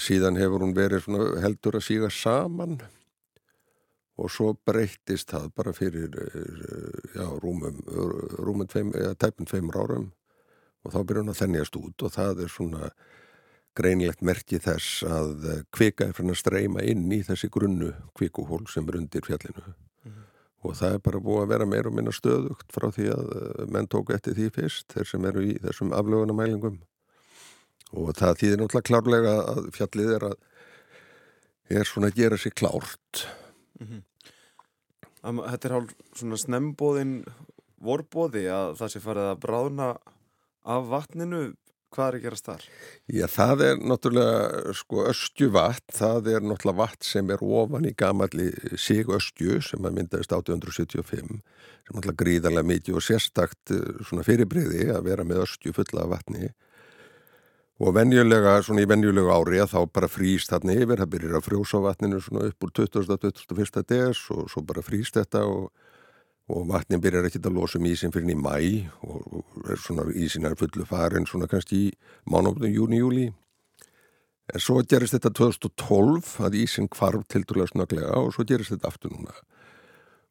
síðan 0.00 0.40
hefur 0.40 0.64
hún 0.64 0.76
verið 0.76 1.10
heldur 1.42 1.76
að 1.76 1.86
síga 1.90 2.12
saman. 2.12 2.80
Og 4.20 4.28
svo 4.30 4.52
breyttist 4.54 5.32
það 5.32 5.46
bara 5.56 5.72
fyrir 5.72 6.12
eh, 6.20 7.14
já, 7.16 7.24
rúmum, 7.40 7.78
rúmum 8.44 8.68
tveim, 8.68 8.90
eða 8.92 9.16
tæpun 9.16 9.48
tveimur 9.48 9.78
árum. 9.80 10.10
Og 10.84 10.92
þá 10.92 10.98
byrjum 11.08 11.30
við 11.30 11.32
að 11.32 11.40
þennjast 11.40 11.78
út 11.80 12.04
og 12.04 12.12
það 12.12 12.42
er 12.44 12.52
svona 12.52 12.90
greinlegt 13.78 14.22
merki 14.24 14.60
þess 14.60 15.02
að 15.06 15.46
kvika 15.72 16.08
er 16.08 16.16
fyrir 16.16 16.34
að 16.34 16.40
streyma 16.42 16.84
inn 16.84 17.06
í 17.12 17.22
þessi 17.24 17.48
grunnu 17.52 17.92
kvikuhól 18.18 18.66
sem 18.70 18.88
er 18.88 18.98
undir 19.00 19.24
fjallinu 19.26 19.64
mm. 19.64 20.22
og 20.66 20.76
það 20.80 20.96
er 20.96 21.04
bara 21.08 21.22
búið 21.24 21.44
að 21.44 21.52
vera 21.54 21.68
meir 21.72 21.88
og 21.88 21.96
minna 21.96 22.14
stöðugt 22.14 22.72
frá 22.74 22.90
því 22.92 23.10
að 23.14 23.34
eh, 23.40 23.66
menn 23.72 23.88
tók 23.88 24.12
eftir 24.14 24.36
því 24.38 24.48
fyrst 24.58 24.92
þeir 24.92 25.08
sem 25.08 25.28
eru 25.30 25.44
í 25.48 25.56
þessum 25.64 25.94
aflögunamælingum 25.96 26.80
og 27.92 28.14
það 28.16 28.38
þýðir 28.42 28.62
náttúrulega 28.62 28.88
klárlega 28.88 29.36
að 29.52 29.70
fjallið 29.76 30.16
er 30.16 30.28
að 30.30 30.38
er 31.72 31.88
svona 31.88 32.10
að 32.10 32.18
gera 32.20 32.38
sér 32.40 32.56
klárt 32.56 33.26
mm 33.80 33.86
-hmm. 33.86 34.02
Þetta 35.22 35.68
er 35.68 35.72
hálf 35.76 35.92
svona 36.18 36.36
snembóðin 36.36 37.22
vorbóði 37.78 38.48
að 38.50 38.76
það 38.80 38.88
sé 38.90 39.00
farið 39.00 39.28
að 39.30 39.42
bráðna 39.44 39.86
af 40.62 40.88
vatninu 40.90 41.42
hvað 41.92 42.08
er 42.08 42.16
að 42.16 42.24
gerast 42.26 42.48
þar? 42.48 42.64
Já, 43.12 43.26
það 43.30 43.64
er 43.66 43.82
náttúrulega 43.92 44.74
sko 44.78 45.04
östju 45.10 45.50
vatn, 45.54 45.94
það 45.98 46.30
er 46.32 46.46
náttúrulega 46.46 46.80
vatn 46.80 47.08
sem 47.08 47.32
er 47.34 47.44
ofan 47.44 47.88
í 47.88 47.94
gamalli 47.98 48.48
sig 48.80 49.08
östju 49.12 49.60
sem 49.64 49.88
að 49.88 49.98
myndaðist 50.00 50.34
1875 50.34 51.06
sem 51.12 51.38
náttúrulega 51.92 52.20
gríðarlega 52.24 52.70
mikið 52.72 52.98
og 52.98 53.06
sérstakt 53.06 53.74
eh, 53.74 54.02
svona 54.08 54.26
fyrirbreyði 54.26 54.90
að 54.94 55.08
vera 55.10 55.26
með 55.28 55.44
östju 55.46 55.74
fulla 55.76 56.06
af 56.06 56.14
vatni 56.16 56.52
og 57.82 57.96
venjulega, 57.96 58.60
svona 58.62 58.84
í 58.84 58.88
venjulega 58.88 59.38
ári 59.38 59.62
að 59.62 59.72
þá 59.72 59.80
bara 59.96 60.10
frýst 60.10 60.52
þarna 60.52 60.76
yfir, 60.76 61.00
það 61.00 61.12
byrjir 61.14 61.38
að 61.38 61.46
frjósa 61.48 61.80
vatninu 61.82 62.20
svona 62.22 62.50
upp 62.50 62.66
úr 62.66 62.74
20. 62.78 63.08
og 63.10 63.24
21. 63.24 63.86
des 63.90 64.20
og 64.34 64.44
svo 64.52 64.62
bara 64.66 64.84
frýst 64.86 65.18
þetta 65.18 65.42
og, 65.50 65.72
og 66.50 66.66
vatnin 66.68 67.00
byrjar 67.02 67.28
ekki 67.28 67.40
að 67.42 67.54
losa 67.58 67.78
um 67.78 67.86
ísin 67.86 68.12
fyrir 68.14 68.34
í 68.34 68.38
mæ 68.38 68.56
og, 69.06 69.44
er 69.70 69.78
svona 69.78 70.08
ísin 70.10 70.48
er 70.48 70.58
fullu 70.58 70.86
farin 70.88 71.28
svona 71.28 71.46
kannski 71.50 71.86
í 71.86 71.92
mánumöndum 72.26 72.72
júni, 72.74 72.98
júli 72.98 73.28
en 74.52 74.60
svo 74.60 74.80
gerist 74.88 75.16
þetta 75.16 75.32
2012 75.38 76.32
að 76.46 76.58
ísin 76.60 76.88
kvarf 76.92 77.24
til 77.30 77.44
dúlega 77.46 77.70
snöglega 77.70 78.18
og 78.18 78.32
svo 78.34 78.44
gerist 78.48 78.74
þetta 78.74 78.90
aftur 78.90 79.14
núna. 79.14 79.34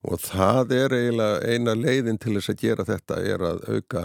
Og 0.01 0.17
það 0.21 0.73
er 0.77 0.95
eiginlega 0.97 1.53
eina 1.53 1.75
leiðin 1.77 2.19
til 2.21 2.35
þess 2.37 2.51
að 2.53 2.61
gera 2.63 2.85
þetta 2.87 3.19
er 3.21 3.43
að 3.45 3.63
auka 3.69 4.03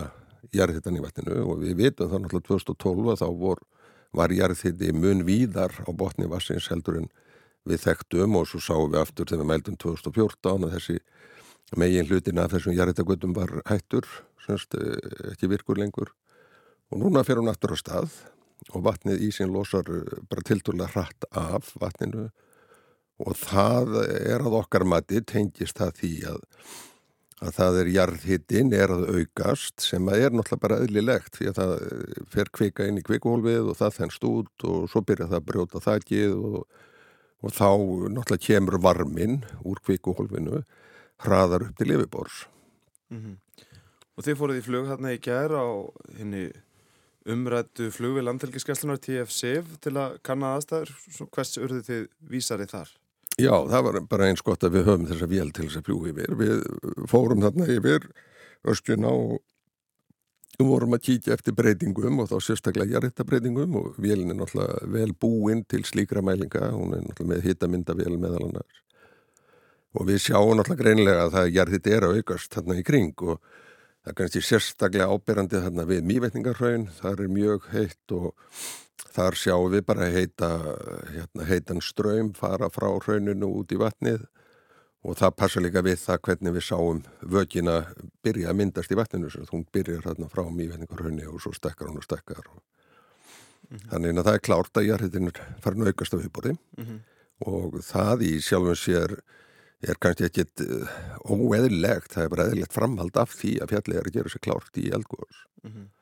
jarðhittan 0.56 0.98
í 0.98 1.04
vatninu. 1.04 1.36
Og 1.44 1.62
við 1.64 1.78
vitum 1.80 2.10
þá 2.10 2.18
náttúrulega 2.20 2.48
2012 2.52 3.12
að 3.12 3.22
þá 3.22 3.28
vor, 3.40 3.62
var 4.16 4.34
jarðhitti 4.36 4.92
mun 4.92 5.24
víðar 5.28 5.72
á 5.84 5.90
botni 5.96 6.28
vassins 6.28 6.68
heldur 6.72 7.00
en 7.00 7.08
við 7.66 7.82
þekktum. 7.86 8.36
Og 8.36 8.48
svo 8.50 8.60
sáum 8.60 8.92
við 8.92 9.02
aftur 9.02 9.30
þegar 9.30 9.42
við 9.42 9.50
meldum 9.52 9.80
2014 9.80 10.68
að 10.68 10.76
þessi 10.76 10.98
megin 11.74 12.06
hlutin 12.06 12.38
af 12.38 12.52
þessum 12.54 12.76
jarðhittagötum 12.76 13.34
var 13.34 13.50
hættur, 13.66 14.06
semst 14.46 14.76
eh, 14.78 15.32
ekki 15.32 15.50
virkur 15.50 15.80
lengur. 15.80 16.12
Og 16.92 17.02
núna 17.02 17.24
fer 17.26 17.40
hún 17.40 17.50
aftur 17.50 17.74
á 17.74 17.78
stað 17.80 18.10
og 18.72 18.84
vatnið 18.86 19.24
í 19.26 19.32
sín 19.34 19.50
losar 19.54 19.88
eh, 19.90 20.20
bara 20.30 20.46
tilturlega 20.46 20.92
hratt 20.94 21.26
af 21.34 21.72
vatninu. 21.80 22.28
Og 23.26 23.32
það 23.40 23.96
er 24.04 24.44
að 24.44 24.60
okkar 24.60 24.84
mati 24.84 25.22
tengist 25.24 25.80
það 25.80 25.96
því 26.02 26.12
að 26.34 26.44
að 27.44 27.52
það 27.52 27.78
er 27.82 27.90
jarðhittin 27.92 28.70
er 28.72 28.92
að 28.94 29.02
aukast 29.12 29.84
sem 29.84 30.06
að 30.08 30.22
er 30.24 30.32
náttúrulega 30.32 30.62
bara 30.62 30.78
eðlilegt 30.80 31.36
því 31.36 31.50
að 31.50 31.58
það 31.58 31.72
eh, 31.76 32.20
fer 32.32 32.50
kvika 32.58 32.86
inn 32.88 33.00
í 33.00 33.04
kvikahólfið 33.04 33.70
og 33.72 33.76
það 33.76 33.96
þennst 33.98 34.26
út 34.28 34.66
og 34.70 34.86
svo 34.88 35.02
byrja 35.04 35.28
það 35.28 35.40
að 35.40 35.48
brjóta 35.50 35.82
þakkið 35.84 36.36
og, 36.38 36.62
og 37.44 37.52
þá 37.52 37.68
náttúrulega 38.14 38.44
kemur 38.46 38.78
varminn 38.86 39.36
úr 39.68 39.82
kvikahólfinu 39.84 40.62
hraðar 41.24 41.66
upp 41.68 41.76
til 41.78 41.88
lifibors. 41.88 42.46
Mm 43.10 43.20
-hmm. 43.22 43.36
Og 44.16 44.24
þið 44.24 44.38
fóruð 44.38 44.58
í 44.58 44.64
flug 44.64 44.86
hérna 44.88 45.12
í 45.12 45.20
gær 45.20 45.52
á 45.52 45.66
henni 46.18 46.50
umrættu 47.26 47.90
flug 47.90 48.16
við 48.16 48.26
landhelgiskeslunar 48.28 49.00
TFC 49.02 49.64
til 49.80 49.96
að 49.96 50.18
kanna 50.22 50.54
aðstæður. 50.56 50.92
Hvers 51.34 51.58
urðu 51.58 51.82
þið 51.82 52.06
vísari 52.20 52.66
þar? 52.66 52.88
Já, 53.36 53.52
það 53.68 53.82
var 53.84 54.00
bara 54.08 54.30
eins 54.30 54.40
gott 54.40 54.64
að 54.64 54.78
við 54.78 54.86
höfum 54.88 55.08
þessa 55.10 55.28
vél 55.28 55.50
til 55.52 55.66
þess 55.66 55.76
að 55.76 55.88
fljúi 55.90 56.12
yfir. 56.14 56.36
Við 56.40 56.62
fórum 57.10 57.42
þarna 57.44 57.68
yfir 57.74 58.08
öskjuna 58.64 59.12
og 59.12 60.64
vorum 60.64 60.96
að 60.96 61.04
kíkja 61.10 61.34
eftir 61.36 61.52
breytingum 61.56 62.22
og 62.22 62.30
þá 62.30 62.38
sérstaklega 62.40 62.96
jarðhittabbreytingum 62.96 63.76
og 63.76 63.98
vélin 64.00 64.32
er 64.32 64.38
náttúrulega 64.38 64.88
vel 64.94 65.12
búinn 65.12 65.66
til 65.68 65.84
slíkra 65.84 66.24
mælinga. 66.24 66.70
Hún 66.72 66.96
er 66.96 67.04
náttúrulega 67.04 67.34
með 67.34 67.48
hittamindavél 67.50 68.16
meðal 68.16 68.46
annars. 68.48 68.80
Og 69.96 70.08
við 70.08 70.22
sjáum 70.28 70.56
náttúrulega 70.56 70.82
greinlega 70.82 71.26
að 71.26 71.36
það 71.36 71.54
jarðhitt 71.56 71.86
er 71.92 72.04
að 72.04 72.18
aukast 72.20 72.52
þarna 72.52 72.80
í 72.80 72.86
kring 72.86 73.22
og 73.24 73.38
það 74.04 74.10
er 74.12 74.16
kannski 74.20 74.42
sérstaklega 74.44 75.08
ábyrrandi 75.08 75.62
þarna 75.64 75.86
við 75.88 76.02
mývetningarhraun. 76.10 76.90
Það 76.98 77.22
er 77.24 77.32
mjög 77.38 77.70
heitt 77.72 78.16
og 78.16 78.34
Þar 79.16 79.36
sjáum 79.40 79.70
við 79.72 79.84
bara 79.88 80.08
heita, 80.12 80.48
hérna, 81.08 81.44
heitan 81.48 81.80
ströym 81.80 82.34
fara 82.36 82.68
frá 82.72 82.90
hrauninu 83.00 83.48
út 83.62 83.72
í 83.72 83.78
vatnið 83.80 84.26
og 85.06 85.16
það 85.16 85.36
passa 85.40 85.62
líka 85.62 85.82
við 85.86 86.00
það 86.02 86.20
hvernig 86.26 86.56
við 86.56 86.64
sáum 86.66 87.00
vögina 87.22 87.76
byrja 88.26 88.50
að 88.50 88.58
myndast 88.60 88.92
í 88.92 88.98
vatninu 88.98 89.30
sem 89.32 89.46
hún 89.52 89.64
byrjar 89.72 90.04
þarna 90.04 90.28
frá 90.32 90.42
mývenningarhraunni 90.50 91.28
og 91.30 91.40
svo 91.40 91.54
stekkar 91.56 91.88
hún 91.88 92.02
og 92.02 92.04
stekkar. 92.04 92.44
Og... 92.44 92.60
Mm 93.70 93.76
-hmm. 93.76 93.88
Þannig 93.90 94.18
að 94.18 94.26
það 94.26 94.34
er 94.34 94.46
klárt 94.48 94.76
að 94.76 94.88
jarðhitin 94.90 95.30
er 95.32 95.40
farin 95.64 95.82
að 95.82 95.92
aukast 95.92 96.14
á 96.14 96.20
viðbóri 96.20 96.52
mm 96.52 96.84
-hmm. 96.84 96.98
og 97.40 97.80
það 97.82 98.22
í 98.22 98.32
sjálfum 98.40 98.76
sér 98.76 99.20
er 99.84 99.98
kannski 100.00 100.28
ekkit 100.28 100.62
uh, 100.64 100.94
óeðlilegt, 101.28 102.14
það 102.14 102.24
er 102.24 102.32
bara 102.32 102.46
eðlilegt 102.48 102.76
framhald 102.76 103.18
af 103.20 103.34
því 103.36 103.58
að 103.60 103.74
fjallið 103.74 104.00
er 104.00 104.08
að 104.08 104.16
gera 104.16 104.32
sér 104.32 104.44
klárt 104.46 104.80
í 104.80 104.88
eldgóðs. 104.96 105.42
Mm 105.62 105.72
-hmm. 105.72 105.92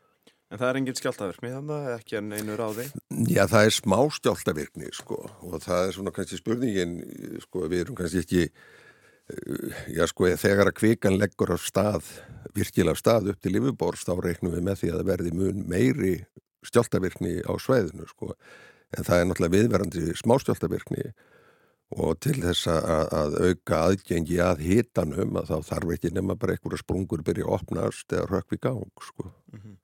En 0.54 0.60
það 0.60 0.68
er 0.68 0.78
engin 0.78 0.98
skjáltavirkni 0.98 1.50
þannig, 1.50 1.86
ekki 1.96 2.16
en 2.20 2.32
einu 2.36 2.54
ráði? 2.54 2.84
Já, 3.26 3.42
það 3.50 3.64
er 3.66 3.74
smá 3.74 3.96
skjáltavirkni, 4.18 4.90
sko, 4.94 5.18
og 5.42 5.56
það 5.64 5.86
er 5.88 5.94
svona 5.96 6.12
kannski 6.14 6.38
spurningin, 6.38 6.92
sko, 7.42 7.64
við 7.72 7.82
erum 7.82 7.96
kannski 7.98 8.22
ekki, 8.22 8.44
eh, 9.34 9.80
já, 9.96 10.04
sko, 10.06 10.28
þegar 10.38 10.70
að 10.70 10.78
kvikan 10.78 11.18
leggur 11.18 11.50
á 11.50 11.58
stað, 11.58 12.06
virkilega 12.54 12.94
stað 12.94 13.32
upp 13.32 13.40
til 13.40 13.52
Livubors, 13.56 14.06
þá 14.06 14.14
reiknum 14.20 14.54
við 14.54 14.62
með 14.68 14.78
því 14.78 14.92
að 14.92 15.00
það 15.00 15.10
verði 15.10 15.34
mun 15.40 15.66
meiri 15.66 16.14
skjáltavirkni 16.62 17.34
á 17.42 17.52
sveiðinu, 17.58 18.06
sko, 18.06 18.36
en 18.94 19.04
það 19.10 19.18
er 19.18 19.26
náttúrulega 19.26 19.56
viðverandi 19.56 20.14
smá 20.14 20.38
skjáltavirkni 20.38 21.08
og 21.94 22.18
til 22.24 22.36
þess 22.42 22.66
að, 22.72 23.14
að 23.20 23.36
auka 23.48 23.80
aðgengi 23.90 24.40
að 24.42 24.64
hitanum, 24.66 25.36
að 25.38 25.52
þá 25.52 25.70
þarf 25.70 25.94
ekki 25.94 26.12
nema 26.14 26.36
bara 26.38 26.56
einhverja 26.56 26.82
sprungur 26.82 27.22
byrja 27.26 27.46
að 27.46 27.56
opnast 27.58 28.12
eða 28.12 28.26
rökk 28.32 28.54
við 28.56 28.62
gang, 28.66 29.04
sko. 29.08 29.30
Mm 29.52 29.60
-hmm. 29.60 29.76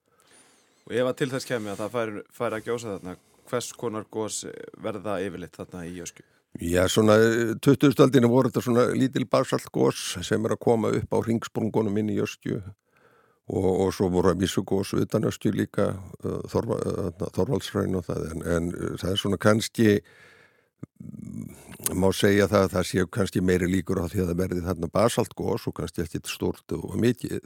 Og 0.87 0.97
ef 0.99 1.07
að 1.07 1.17
til 1.17 1.31
þess 1.31 1.47
kemi 1.47 1.71
að 1.71 1.81
það 1.85 1.95
fær, 1.95 2.11
fær 2.35 2.57
að 2.57 2.67
gjósa 2.67 2.97
þarna, 2.97 3.17
hvers 3.51 3.73
konar 3.73 4.05
gós 4.11 4.45
verða 4.83 5.21
yfirleitt 5.23 5.57
þarna 5.57 5.87
í 5.87 5.97
Jösku? 6.01 6.23
Já, 6.59 6.89
svona 6.91 7.15
2000-aldinu 7.63 8.29
voru 8.29 8.51
þetta 8.51 8.63
svona 8.65 8.89
lítil 8.91 9.27
basaltgós 9.31 10.19
sem 10.27 10.45
er 10.45 10.57
að 10.57 10.65
koma 10.65 10.91
upp 10.99 11.15
á 11.15 11.19
ringsprungunum 11.23 12.01
inn 12.03 12.11
í 12.11 12.17
Jösku 12.19 12.57
og, 12.59 13.69
og 13.71 13.93
svo 13.95 14.09
voru 14.11 14.33
að 14.33 14.43
vísu 14.43 14.65
gós 14.67 14.91
utan 14.99 15.23
Jösku 15.29 15.53
líka, 15.55 15.93
Þorva, 16.51 16.81
uh, 16.83 17.31
Þorvaldsræn 17.37 17.95
og 17.95 18.05
það, 18.09 18.27
en, 18.33 18.43
en 18.57 18.69
það 18.99 19.13
er 19.13 19.23
svona 19.23 19.39
kannski, 19.39 20.01
má 21.97 22.09
segja 22.15 22.49
það 22.51 22.65
að 22.67 22.73
það 22.77 22.89
séu 22.91 23.11
kannski 23.11 23.43
meiri 23.45 23.69
líkur 23.71 24.03
á 24.03 24.07
því 24.11 24.25
að 24.25 24.33
það 24.33 24.41
verði 24.45 24.65
þarna 24.67 24.95
basaltgós 24.95 25.69
og 25.69 25.77
kannski 25.79 26.05
ekkit 26.05 26.31
stort 26.31 26.77
og 26.77 26.97
mikið 27.01 27.41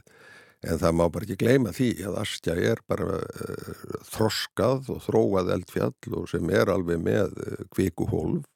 En 0.65 0.79
það 0.81 0.95
má 0.97 1.05
bara 1.13 1.27
ekki 1.27 1.37
gleyma 1.43 1.73
því 1.75 1.89
að 2.07 2.17
Astja 2.23 2.55
er 2.71 2.81
bara 2.89 3.19
uh, 3.19 3.85
þroskað 4.09 4.89
og 4.95 5.03
þróað 5.05 5.53
eldfjall 5.57 6.17
og 6.17 6.27
sem 6.31 6.49
er 6.53 6.71
alveg 6.73 7.01
með 7.05 7.35
uh, 7.35 7.45
eh, 7.45 7.63
kvikuhólf 7.75 8.47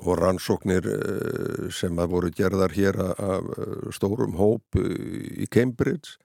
og 0.00 0.16
rannsóknir 0.16 0.86
uh, 0.88 1.68
sem 1.74 1.98
að 2.00 2.14
voru 2.14 2.32
gerðar 2.32 2.72
hér 2.72 3.00
af 3.02 3.50
stórum 3.96 4.38
hóp 4.40 4.78
í 4.80 5.48
Cambridge 5.52 6.16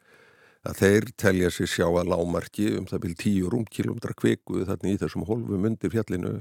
að 0.65 0.79
þeir 0.79 1.09
telja 1.19 1.51
sér 1.53 1.69
sjá 1.69 1.87
að 1.89 2.13
lámarki 2.13 2.71
um 2.79 2.87
það 2.89 3.09
vil 3.09 3.17
tíu 3.19 3.51
rúmkilometra 3.51 4.15
kviku 4.17 4.63
þarna 4.63 4.93
í 4.93 5.01
þessum 5.01 5.27
hólfum 5.27 5.67
undir 5.67 5.91
fjallinu 5.93 6.37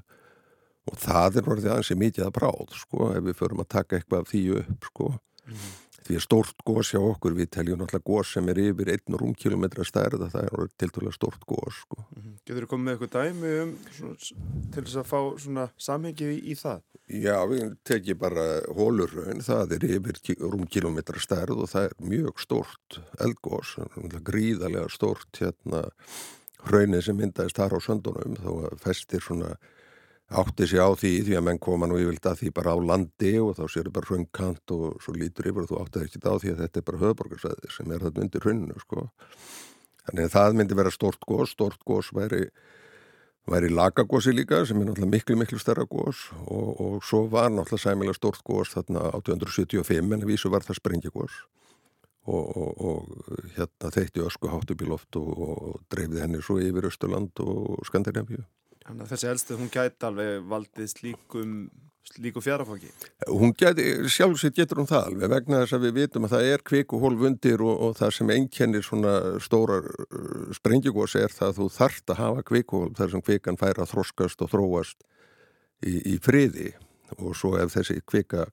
og 0.90 0.98
það 1.00 1.40
er 1.40 1.48
orðið 1.54 1.76
ansið 1.78 2.02
mikið 2.02 2.26
að 2.26 2.34
bráð 2.38 2.76
sko 2.80 3.10
ef 3.14 3.24
við 3.24 3.40
förum 3.40 3.64
að 3.64 3.72
taka 3.76 3.98
eitthvað 3.98 4.20
af 4.24 4.30
því 4.32 4.44
upp 4.60 4.90
sko. 4.90 5.14
Mm 5.44 5.64
því 6.04 6.18
að 6.18 6.24
stórt 6.24 6.64
gós 6.66 6.90
hjá 6.92 7.00
okkur 7.00 7.36
við 7.36 7.50
teljum 7.54 7.80
náttúrulega 7.80 8.08
gós 8.10 8.32
sem 8.34 8.48
er 8.52 8.60
yfir 8.60 8.90
einn 8.92 9.16
rúmkilometra 9.20 9.86
stærð 9.88 10.26
það 10.32 10.48
er 10.48 10.72
til 10.80 10.90
dæla 10.92 11.12
stórt 11.14 11.46
gós 11.48 11.80
sko. 11.80 12.04
mm 12.04 12.22
-hmm. 12.22 12.34
Getur 12.44 12.64
þú 12.64 12.70
komið 12.72 12.84
með 12.84 12.92
eitthvað 12.92 13.14
dæmi 13.16 13.52
um 13.62 13.70
svona, 13.96 14.16
til 14.72 14.84
þess 14.84 14.96
að 14.96 15.10
fá 15.12 15.20
svona 15.38 15.68
samhengi 15.78 16.24
í, 16.24 16.38
í 16.52 16.54
það? 16.54 16.80
Já, 17.08 17.36
við 17.48 17.76
tekjum 17.84 18.18
bara 18.18 18.60
hólurraun, 18.68 19.40
það 19.40 19.72
er 19.72 19.84
yfir 19.84 20.16
rúmkilometra 20.40 21.20
stærð 21.20 21.62
og 21.62 21.68
það 21.68 21.84
er 21.84 21.92
mjög 21.98 22.40
stórt 22.40 23.00
eldgós, 23.20 23.76
gríðarlega 24.24 24.88
stórt 24.88 25.32
hérna 25.40 25.90
hraunið 26.64 27.04
sem 27.04 27.16
myndaðist 27.16 27.56
þar 27.56 27.76
á 27.76 27.80
söndunum 27.80 28.36
þá 28.36 28.76
festir 28.80 29.20
svona 29.20 29.56
átti 30.32 30.66
sig 30.66 30.80
á 30.80 30.88
því 30.96 31.12
því 31.26 31.36
að 31.36 31.44
menn 31.48 31.60
koma 31.60 31.88
nú 31.88 31.98
yfirlt 32.00 32.26
að 32.26 32.38
því 32.40 32.52
bara 32.56 32.72
á 32.72 32.78
landi 32.80 33.32
og 33.42 33.56
þá 33.58 33.64
séu 33.68 33.90
bara 33.92 34.08
hröngkant 34.08 34.72
og 34.72 35.02
svo 35.04 35.12
lítur 35.14 35.50
yfir 35.50 35.66
og 35.66 35.70
þú 35.70 35.80
átti 35.82 36.04
ekki 36.04 36.22
á 36.24 36.34
því 36.40 36.54
að 36.54 36.62
þetta 36.64 36.80
er 36.80 36.86
bara 36.88 37.02
höfðborgarsæði 37.02 37.72
sem 37.74 37.92
er 37.92 38.06
þarna 38.06 38.24
undir 38.24 38.46
hrönninu 38.46 38.80
sko. 38.80 39.08
Þannig 40.04 40.24
að 40.24 40.34
það 40.36 40.56
myndi 40.58 40.78
vera 40.80 40.92
stort 40.92 41.28
gós, 41.28 41.52
stort 41.52 41.84
gós 41.84 42.10
væri, 42.16 42.48
væri 43.48 43.70
lagagósi 43.72 44.32
líka 44.32 44.64
sem 44.64 44.80
er 44.80 44.88
náttúrulega 44.88 45.12
miklu 45.12 45.36
miklu 45.40 45.60
stærra 45.60 45.84
gós 45.88 46.30
og, 46.44 46.80
og 46.80 47.04
svo 47.04 47.26
var 47.28 47.52
náttúrulega 47.52 47.84
sæmilega 47.84 48.16
stort 48.16 48.40
gós 48.44 48.72
þarna 48.72 49.10
1875 49.20 50.16
en 50.16 50.26
vísu 50.28 50.52
var 50.52 50.64
það 50.64 50.80
sprengjagós 50.80 51.44
og, 52.24 52.56
og, 52.56 52.80
og 52.80 53.48
hérna 53.56 53.92
þeitti 53.92 54.24
ösku 54.24 54.48
hátt 54.48 54.72
upp 54.72 54.84
í 54.84 54.88
loft 54.88 55.20
og 55.20 55.80
dreifði 55.92 56.24
henni 56.24 56.40
svo 56.44 56.56
yfir 56.62 56.88
Östurland 56.88 57.44
og 57.44 57.84
Skandinavíu. 57.88 58.44
Þannig 58.84 59.06
að 59.06 59.12
þessi 59.14 59.28
elstu, 59.30 59.56
hún 59.56 59.72
gæti 59.72 60.04
alveg 60.04 60.44
valdið 60.50 60.88
slíkum, 60.92 61.52
slíku 62.04 62.42
fjárafóki? 62.44 62.90
Hún 63.30 63.54
gæti, 63.56 63.86
sjálfsveit 64.12 64.58
getur 64.58 64.82
hún 64.82 64.90
það 64.90 65.08
alveg 65.08 65.32
vegna 65.32 65.60
þess 65.62 65.76
að 65.78 65.86
við 65.86 65.94
vitum 66.02 66.26
að 66.28 66.34
það 66.34 66.48
er 66.50 66.64
kvikuhólf 66.68 67.24
undir 67.30 67.64
og, 67.64 67.74
og 67.86 67.96
það 68.00 68.12
sem 68.18 68.32
einkennir 68.34 68.84
svona 68.84 69.14
stórar 69.44 69.88
uh, 69.88 70.52
sprengjugós 70.58 71.16
er 71.16 71.32
það 71.32 71.48
að 71.48 71.60
þú 71.62 71.68
þart 71.78 72.12
að 72.12 72.20
hafa 72.20 72.46
kvikuhólf 72.52 73.00
þar 73.00 73.14
sem 73.14 73.24
kvikan 73.30 73.60
fær 73.60 73.80
að 73.80 73.92
þroskast 73.94 74.44
og 74.44 74.52
þróast 74.52 75.00
í, 75.80 75.94
í 76.12 76.16
friði 76.20 76.74
og 77.16 77.32
svo 77.38 77.54
ef 77.60 77.72
þessi 77.78 78.00
kvika 78.04 78.50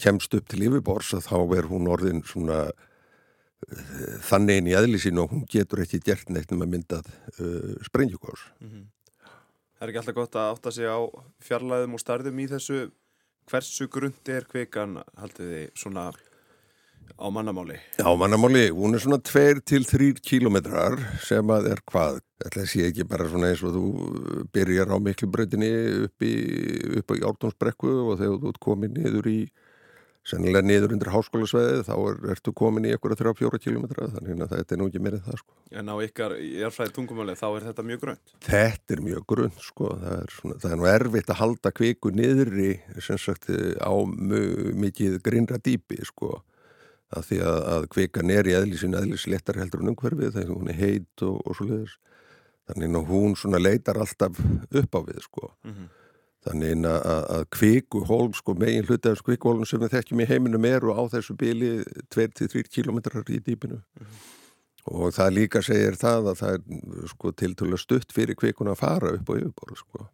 kemst 0.00 0.34
upp 0.36 0.50
til 0.50 0.66
yfirbors 0.66 1.14
þá 1.24 1.38
er 1.56 1.70
hún 1.70 1.88
orðin 1.88 2.20
svona 2.28 2.66
uh, 2.68 4.18
þannig 4.28 4.60
inn 4.60 4.74
í 4.74 4.76
aðlísinu 4.76 5.24
og 5.24 5.32
hún 5.32 5.48
getur 5.48 5.86
ekki 5.86 6.04
gert 6.04 6.28
neitt 6.28 6.52
um 6.52 6.66
að 6.66 6.76
myndað 6.76 7.08
uh, 7.38 7.80
sprengjugós. 7.88 8.44
Mm 8.60 8.68
-hmm. 8.68 8.84
Er 9.84 9.90
ekki 9.92 10.00
alltaf 10.00 10.14
gott 10.16 10.36
að 10.40 10.50
átta 10.54 10.70
sig 10.72 10.88
á 10.88 10.96
fjarlæðum 11.44 11.98
og 11.98 12.00
starðum 12.00 12.38
í 12.40 12.44
þessu 12.48 12.86
hversu 13.50 13.84
grundi 13.92 14.32
er 14.32 14.46
kvikan 14.48 14.94
haldið 15.20 15.50
þið 15.50 15.66
svona 15.76 16.04
á 17.20 17.26
mannamáli? 17.28 17.76
Á 18.00 18.08
mannamáli, 18.16 18.62
hún 18.72 18.96
er 18.96 19.02
svona 19.04 19.18
2-3 19.20 20.22
kilometrar 20.24 20.96
sem 21.20 21.52
að 21.52 21.68
er 21.74 21.82
hvað 21.92 22.22
þetta 22.46 22.64
sé 22.72 22.86
ekki 22.88 23.04
bara 23.10 23.28
svona 23.28 23.50
eins 23.52 23.60
og 23.60 23.76
þú 23.76 23.84
byrjar 24.56 24.96
á 24.96 24.96
miklu 25.04 25.28
breytinni 25.36 25.70
upp 26.06 26.24
upp 27.02 27.12
í 27.18 27.22
ártónsbrekku 27.28 27.92
og 28.06 28.16
þegar 28.22 28.40
þú 28.40 28.54
ert 28.54 28.64
komið 28.64 28.96
niður 28.96 29.30
í 29.34 29.38
sennilega 30.24 30.64
niður 30.64 30.94
undir 30.96 31.10
háskólasveið 31.12 31.82
þá 31.84 31.94
er, 31.96 32.20
ertu 32.32 32.54
komin 32.56 32.86
í 32.88 32.94
eitthvað 32.94 33.18
3-4 33.20 33.60
km 33.60 33.84
þannig 33.92 34.44
að 34.46 34.54
þetta 34.54 34.74
er 34.74 34.80
nú 34.80 34.86
ekki 34.88 35.02
meirinn 35.04 35.24
það 35.26 35.40
sko. 35.42 35.56
En 35.76 35.92
á 35.92 35.96
ykkar 36.06 36.36
erfræði 36.38 36.94
tungumöli 36.96 37.36
þá 37.36 37.46
er 37.50 37.66
þetta 37.68 37.84
mjög 37.90 38.00
grönt? 38.06 38.34
Þetta 38.46 38.96
er 38.96 39.04
mjög 39.04 39.26
grönt 39.34 39.60
sko 39.66 39.90
það 40.00 40.16
er, 40.16 40.32
svona, 40.38 40.58
það 40.62 40.72
er 40.72 40.80
nú 40.80 40.88
erfitt 40.94 41.34
að 41.34 41.40
halda 41.42 41.74
kviku 41.76 42.14
niður 42.14 42.52
í 42.56 42.70
sagt, 43.04 43.50
á 43.84 43.92
mikið 44.84 45.20
grinnra 45.26 45.60
dýpi 45.60 46.00
sko 46.08 46.38
að 47.14 47.28
því 47.28 47.40
að, 47.44 47.58
að 47.74 47.86
kvikan 47.94 48.32
er 48.32 48.48
í 48.48 48.56
eðlisinn 48.56 48.96
eðlislettar 48.98 49.60
heldur 49.60 49.84
en 49.84 49.92
umhverfið 49.92 50.38
þegar 50.38 50.54
hún 50.56 50.72
er 50.72 50.80
heit 50.80 51.26
og, 51.26 51.36
og 51.44 51.58
svo 51.58 51.68
leiðis 51.68 51.98
þannig 52.70 52.96
að 52.98 53.12
hún 53.12 53.36
svona 53.38 53.60
leitar 53.60 54.00
alltaf 54.00 54.40
upp 54.40 54.96
á 54.96 55.00
við 55.04 55.20
sko 55.26 55.50
mm 55.50 55.74
-hmm. 55.74 55.92
Þannig 56.44 56.84
að, 56.84 57.22
að 57.36 57.44
kvikuhólm, 57.56 58.34
sko 58.36 58.54
megin 58.60 58.84
hluti 58.84 59.08
af 59.08 59.22
kvikuhólm 59.24 59.64
sem 59.68 59.80
við 59.80 59.94
þekkjum 59.96 60.20
í 60.20 60.28
heiminum 60.28 60.66
eru 60.68 60.92
á 60.92 61.02
þessu 61.14 61.36
bíli 61.40 61.78
2-3 62.12 62.66
kilometrar 62.68 63.24
í 63.32 63.40
dýpinu 63.40 63.78
mm 63.78 64.02
-hmm. 64.02 64.26
og 64.92 65.14
það 65.16 65.36
líka 65.38 65.62
segir 65.64 65.96
það 65.96 66.28
að 66.32 66.42
það 66.42 66.58
er 66.58 67.08
sko 67.14 67.32
tiltölu 67.32 67.78
stutt 67.80 68.12
fyrir 68.12 68.36
kvikuna 68.36 68.76
að 68.76 68.82
fara 68.82 69.14
upp 69.16 69.32
á 69.32 69.34
yfirborð 69.40 69.80
sko. 69.80 70.08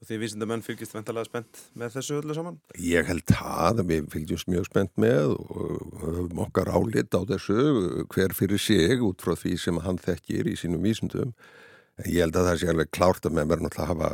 Og 0.00 0.08
því 0.08 0.16
vísindamenn 0.22 0.62
fylgist 0.64 0.94
ventalega 0.96 1.28
spennt 1.28 1.58
með 1.76 1.96
þessu 1.96 2.14
öllu 2.20 2.34
saman? 2.36 2.60
Ég 2.76 3.04
held 3.04 3.32
að 3.36 3.82
við 3.84 4.06
fylgjumst 4.12 4.48
mjög 4.48 4.68
spennt 4.68 4.94
með 4.96 5.34
og 5.36 6.00
höfum 6.00 6.40
okkar 6.44 6.68
álit 6.72 7.12
á 7.12 7.20
þessu 7.28 8.04
hver 8.08 8.32
fyrir 8.32 8.60
sig 8.60 9.00
út 9.04 9.20
frá 9.20 9.36
því 9.36 9.58
sem 9.60 9.80
hann 9.84 10.00
þekkir 10.00 10.48
í 10.48 10.56
sínum 10.56 10.80
vísindum. 10.84 11.34
En 12.00 12.08
ég 12.08 12.24
held 12.24 12.36
að 12.36 12.48
það 12.48 12.60
sé 12.60 12.68
alveg 12.72 12.92
klárt 12.96 13.28
að 13.28 13.36
með 13.36 13.52
verðan 13.52 13.72
að 13.76 13.92
hafa 13.92 14.10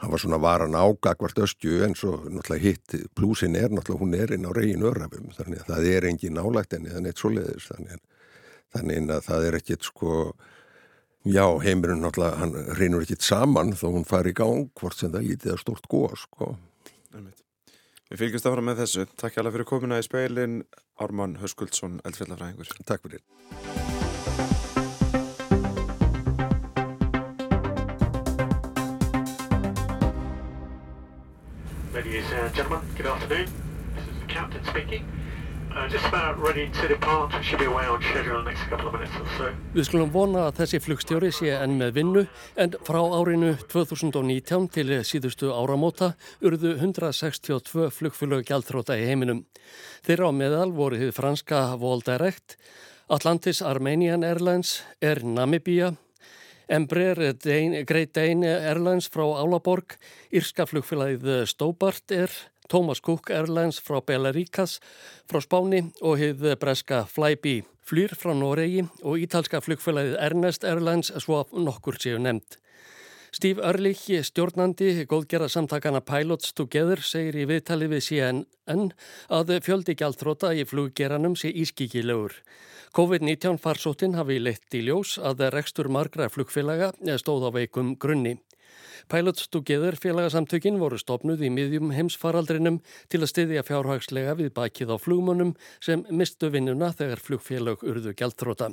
hann 0.00 0.12
var 0.12 0.20
svona 0.20 0.40
varan 0.40 0.76
ágagvart 0.76 1.38
öskju 1.46 1.84
en 1.86 1.94
svo 1.96 2.18
náttúrulega 2.28 2.62
hitt 2.62 2.96
plúsin 3.16 3.56
er 3.56 3.72
náttúrulega 3.72 4.02
hún 4.02 4.18
er 4.18 4.34
inn 4.36 4.44
á 4.48 4.52
reygin 4.52 4.84
örafum 4.84 5.32
þannig 5.36 5.62
að 5.64 5.72
það 5.72 5.88
er 5.92 6.08
engin 6.10 6.36
nálægt 6.36 6.76
enni 6.76 6.92
þannig 6.92 7.16
að 7.16 7.22
svo 7.22 7.32
leiðis 7.32 7.70
þannig, 7.70 8.04
þannig 8.76 9.10
að 9.16 9.24
það 9.30 9.48
er 9.48 9.58
ekkit 9.60 9.88
sko 9.88 10.12
já 11.24 11.46
heimurinn 11.64 12.04
náttúrulega 12.04 12.42
hann 12.42 12.54
reynur 12.78 13.06
ekkit 13.06 13.24
saman 13.24 13.72
þó 13.72 13.88
hún 13.96 14.06
fari 14.08 14.34
í 14.34 14.38
gang 14.38 14.68
hvort 14.76 15.00
sem 15.00 15.12
það 15.12 15.30
lítið 15.30 15.56
að 15.56 15.62
stort 15.64 15.88
góða 15.90 16.20
sko. 16.20 16.54
Við 18.06 18.20
fylgjumst 18.20 18.46
áfram 18.46 18.68
með 18.68 18.84
þessu. 18.84 19.06
Takk 19.18 19.40
alveg 19.40 19.56
fyrir 19.56 19.70
komina 19.72 19.98
í 19.98 20.06
speilin 20.06 20.60
Ármann 21.02 21.40
Höskuldsson, 21.42 21.98
eldfjallafræðingur. 22.06 22.70
Takk 22.86 23.08
fyrir 23.08 24.75
Ladies 32.16 32.32
and 32.32 32.54
gentlemen, 32.54 32.80
good 32.96 33.06
afternoon. 33.06 33.46
This 33.94 34.04
is 34.08 34.20
the 34.20 34.26
captain 34.26 34.64
speaking. 34.64 35.04
Uh, 35.70 35.86
just 35.86 36.06
about 36.06 36.38
ready 36.40 36.70
to 36.70 36.88
depart. 36.88 37.44
Should 37.44 37.58
be 37.58 37.66
away 37.66 37.84
on 37.84 38.00
schedule 38.00 38.38
in 38.38 38.44
the 38.44 38.50
next 38.52 38.62
couple 38.70 38.86
of 38.88 38.94
minutes 38.94 39.12
or 39.20 39.28
so. 39.36 39.50
Við 39.74 39.84
skulum 39.84 40.14
vona 40.14 40.46
að 40.46 40.62
þessi 40.62 40.80
flugstjóri 40.80 41.28
sé 41.28 41.50
enn 41.58 41.76
með 41.76 41.90
vinnu 41.98 42.22
en 42.56 42.72
frá 42.88 43.02
árinu 43.18 43.50
2019 43.68 44.70
til 44.72 44.96
síðustu 45.04 45.52
áramóta 45.52 46.14
urðu 46.40 46.72
162 46.78 47.90
flugfélög 47.98 48.48
gjaldþróta 48.48 48.96
í 48.96 49.04
heiminum. 49.10 49.44
Þeirra 50.08 50.32
á 50.32 50.38
meðal 50.40 50.72
voru 50.72 51.02
þið 51.04 51.12
franska 51.20 51.62
Vol 51.76 52.00
Direct, 52.00 52.56
Atlantis 53.12 53.60
Armenian 53.60 54.24
Airlines, 54.24 54.78
Air 55.04 55.20
Namibia, 55.20 55.92
Embraer 56.68 57.34
Great 57.86 58.12
Dane 58.14 58.48
Airlines 58.66 59.06
frá 59.06 59.22
Álaborg, 59.22 59.94
Írska 60.34 60.66
flugfélagið 60.66 61.46
Stobart 61.46 62.10
Air, 62.10 62.32
Thomas 62.66 62.98
Cook 63.00 63.30
Airlines 63.30 63.78
frá 63.78 64.00
Belaríkas 64.02 64.80
frá 65.30 65.38
Spáni 65.44 65.84
og 66.02 66.18
hið 66.18 66.42
breska 66.58 67.04
Flybe, 67.06 67.60
Flýr 67.86 68.16
frá 68.18 68.34
Noregi 68.34 68.82
og 69.06 69.22
ítalska 69.22 69.62
flugfélagið 69.62 70.18
Ernest 70.18 70.66
Airlines 70.66 71.12
svo 71.22 71.44
nokkur 71.54 72.00
séu 72.02 72.18
nefnd. 72.18 72.58
Steve 73.36 73.62
Ehrlich, 73.68 74.08
stjórnandi 74.26 75.04
góðgerða 75.06 75.50
samtakana 75.52 76.00
Pilots 76.00 76.54
Together, 76.56 76.98
segir 76.98 77.36
í 77.42 77.46
viðtali 77.46 77.86
við 77.90 78.06
CNN 78.08 78.94
að 79.30 79.58
fjöldi 79.66 79.94
gjaldþróta 79.98 80.54
í 80.56 80.64
fluggeranum 80.66 81.36
sé 81.38 81.52
ískikilegur. 81.52 82.32
COVID-19 82.96 83.58
farsóttin 83.60 84.14
hafi 84.16 84.38
leitt 84.40 84.72
í 84.72 84.78
ljós 84.86 85.18
að 85.20 85.42
rekstur 85.52 85.90
margra 85.92 86.30
flugfélaga 86.32 86.94
stóð 87.20 87.42
á 87.44 87.50
veikum 87.52 87.90
grunni. 88.00 88.38
Pilots 89.12 89.50
Together 89.52 89.98
félagasamtökin 90.00 90.78
voru 90.80 90.96
stopnuð 90.96 91.42
í 91.44 91.50
miðjum 91.52 91.90
heimsfaraldrinum 91.92 92.78
til 93.12 93.20
að 93.20 93.30
styðja 93.34 93.64
fjárhagslega 93.68 94.38
við 94.38 94.48
bakið 94.56 94.94
á 94.94 94.96
flugmönnum 94.96 95.52
sem 95.76 96.06
mistu 96.08 96.48
vinnuna 96.48 96.88
þegar 96.96 97.20
flugfélag 97.20 97.84
urðu 97.84 98.14
gjaldþróta. 98.16 98.70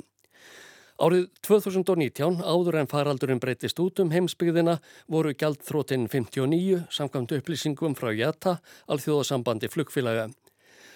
Árið 1.04 1.26
2019, 1.44 2.40
áður 2.40 2.78
en 2.80 2.88
faraldurinn 2.88 3.42
breytist 3.44 3.82
út 3.82 4.00
um 4.00 4.14
heimsbyggðina, 4.14 4.78
voru 5.04 5.34
gjaldþrótinn 5.36 6.08
59 6.08 6.86
samkvæmt 6.88 7.36
upplýsingum 7.42 7.98
frá 7.98 8.14
JATA, 8.16 8.56
alþjóðasambandi 8.88 9.68
flugfélaga. 9.68 10.30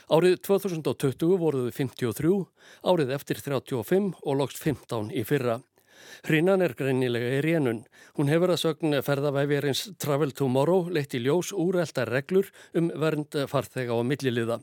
Árið 0.08 0.38
2020 0.46 1.34
voruðu 1.36 1.70
53, 1.76 2.28
árið 2.88 3.10
eftir 3.12 3.42
35 3.44 4.14
og 4.22 4.38
loks 4.40 4.56
15 4.56 5.10
í 5.12 5.24
fyrra. 5.28 5.58
Hrinnan 6.24 6.64
er 6.64 6.72
greinilega 6.78 7.34
í 7.36 7.42
rénun. 7.44 7.82
Hún 8.16 8.32
hefur 8.32 8.54
að 8.54 8.62
sögn 8.62 8.96
ferðavæfjarins 9.04 9.84
Travel 10.00 10.32
Tomorrow 10.32 10.88
leitt 10.88 11.12
í 11.12 11.20
ljós 11.26 11.52
úrelta 11.52 12.06
reglur 12.08 12.48
um 12.72 12.88
vernd 12.96 13.36
farþega 13.52 14.00
og 14.00 14.08
milliliða. 14.08 14.62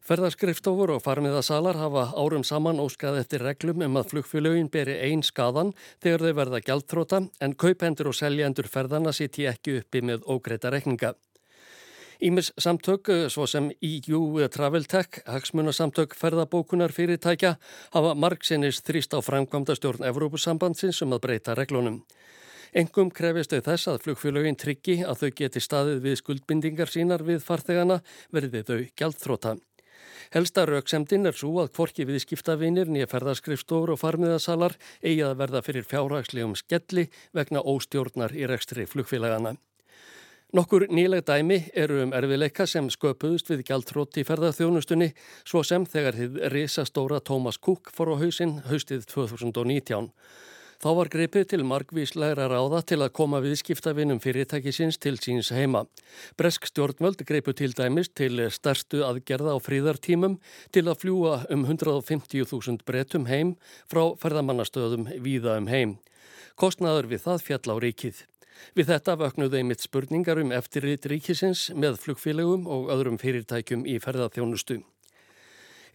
Ferðarskrifstofur 0.00 0.94
og 0.94 1.04
farmiðasalar 1.04 1.76
hafa 1.76 2.08
árum 2.16 2.46
saman 2.48 2.80
óskað 2.80 3.20
eftir 3.20 3.44
reglum 3.44 3.84
um 3.84 4.00
að 4.00 4.14
flugfélögin 4.14 4.72
beri 4.72 4.96
einn 5.10 5.20
skadan 5.20 5.74
þegar 6.00 6.24
þau 6.24 6.38
verða 6.40 6.64
gjaldþróta 6.64 7.26
en 7.44 7.52
kaupendur 7.52 8.08
og 8.14 8.16
seljendur 8.16 8.72
ferðana 8.72 9.12
siti 9.12 9.44
ekki 9.50 9.82
uppi 9.82 10.00
með 10.00 10.24
ógreita 10.24 10.72
rekninga. 10.72 11.18
Ímis 12.20 12.50
samtök, 12.60 13.08
svo 13.32 13.46
sem 13.48 13.70
EU 13.80 14.48
Travel 14.52 14.84
Tech, 14.84 15.22
hagsmunasamtök 15.24 16.12
ferðabókunar 16.12 16.92
fyrirtækja, 16.92 17.54
hafa 17.94 18.10
margsinnis 18.12 18.82
þrýst 18.84 19.16
á 19.16 19.24
framkvæmda 19.24 19.72
stjórn 19.78 20.04
Evrópusambandsins 20.04 21.00
um 21.00 21.14
að 21.16 21.22
breyta 21.24 21.54
reglunum. 21.56 22.02
Engum 22.76 23.08
krefist 23.08 23.54
þau 23.54 23.62
þess 23.70 23.88
að 23.88 24.02
flugfélögin 24.04 24.60
tryggi 24.60 24.98
að 25.00 25.22
þau 25.22 25.30
geti 25.40 25.64
staðið 25.64 26.04
við 26.04 26.18
skuldbindingar 26.20 26.92
sínar 26.92 27.24
við 27.24 27.40
farþegana 27.46 28.02
verði 28.36 28.62
þau 28.68 28.78
gjaldþróta. 29.00 29.56
Helsta 30.36 30.66
rauksemdin 30.68 31.24
er 31.24 31.40
svo 31.40 31.56
að 31.64 31.72
kvorki 31.72 32.04
við 32.04 32.20
skiptavinir 32.26 32.92
nýja 32.92 33.08
ferðarskrifstofur 33.08 33.96
og 33.96 34.02
farmiðasalar 34.04 34.76
eigi 35.00 35.24
að 35.24 35.40
verða 35.40 35.64
fyrir 35.64 35.88
fjárhagslegum 35.88 36.52
skelli 36.60 37.08
vegna 37.32 37.64
óstjórnar 37.64 38.36
í 38.36 38.44
rekstri 38.44 38.84
flugfélagana. 38.84 39.56
Nokkur 40.50 40.88
nýleg 40.90 41.20
dæmi 41.22 41.56
eru 41.78 42.00
um 42.02 42.10
erfileika 42.10 42.64
sem 42.66 42.88
sköpuðust 42.90 43.52
við 43.52 43.60
gjaldrótt 43.68 44.16
í 44.18 44.24
ferðarþjónustunni 44.26 45.06
svo 45.46 45.60
sem 45.62 45.84
þegar 45.86 46.16
þið 46.16 46.38
risastóra 46.50 47.20
Thomas 47.22 47.54
Cook 47.62 47.92
fór 47.94 48.10
á 48.10 48.14
hausin 48.18 48.56
haustið 48.66 49.04
2019. 49.12 50.08
Þá 50.82 50.88
var 50.96 51.10
greipið 51.12 51.44
til 51.52 51.60
margvíslegra 51.70 52.48
ráða 52.50 52.80
til 52.82 52.98
að 52.98 53.12
koma 53.20 53.38
viðskiptavinum 53.44 54.18
fyrirtækisins 54.24 54.98
til 54.98 55.20
síns 55.22 55.52
heima. 55.54 55.84
Bresk 56.34 56.66
stjórnvöld 56.66 57.22
greipu 57.28 57.54
til 57.54 57.70
dæmis 57.78 58.10
til 58.10 58.42
starstu 58.50 59.04
aðgerða 59.06 59.54
á 59.54 59.58
fríðartímum 59.62 60.40
til 60.74 60.88
að 60.88 61.04
fljúa 61.04 61.44
um 61.54 61.62
150.000 61.68 62.82
bretum 62.90 63.30
heim 63.30 63.54
frá 63.86 64.02
ferðamannastöðum 64.18 65.12
víða 65.22 65.60
um 65.62 65.70
heim. 65.70 65.96
Kostnaður 66.58 67.12
við 67.14 67.26
það 67.28 67.46
fjall 67.46 67.70
á 67.70 67.76
ríkið. 67.86 68.26
Við 68.78 68.92
þetta 68.92 69.16
vöknuðu 69.20 69.60
einmitt 69.60 69.84
spurningar 69.84 70.40
um 70.42 70.54
eftirrit 70.56 71.06
ríkisins 71.10 71.68
með 71.74 72.00
flugfélögum 72.04 72.66
og 72.70 72.90
öðrum 72.94 73.18
fyrirtækjum 73.20 73.86
í 73.88 73.98
ferðarþjónustu. 74.02 74.80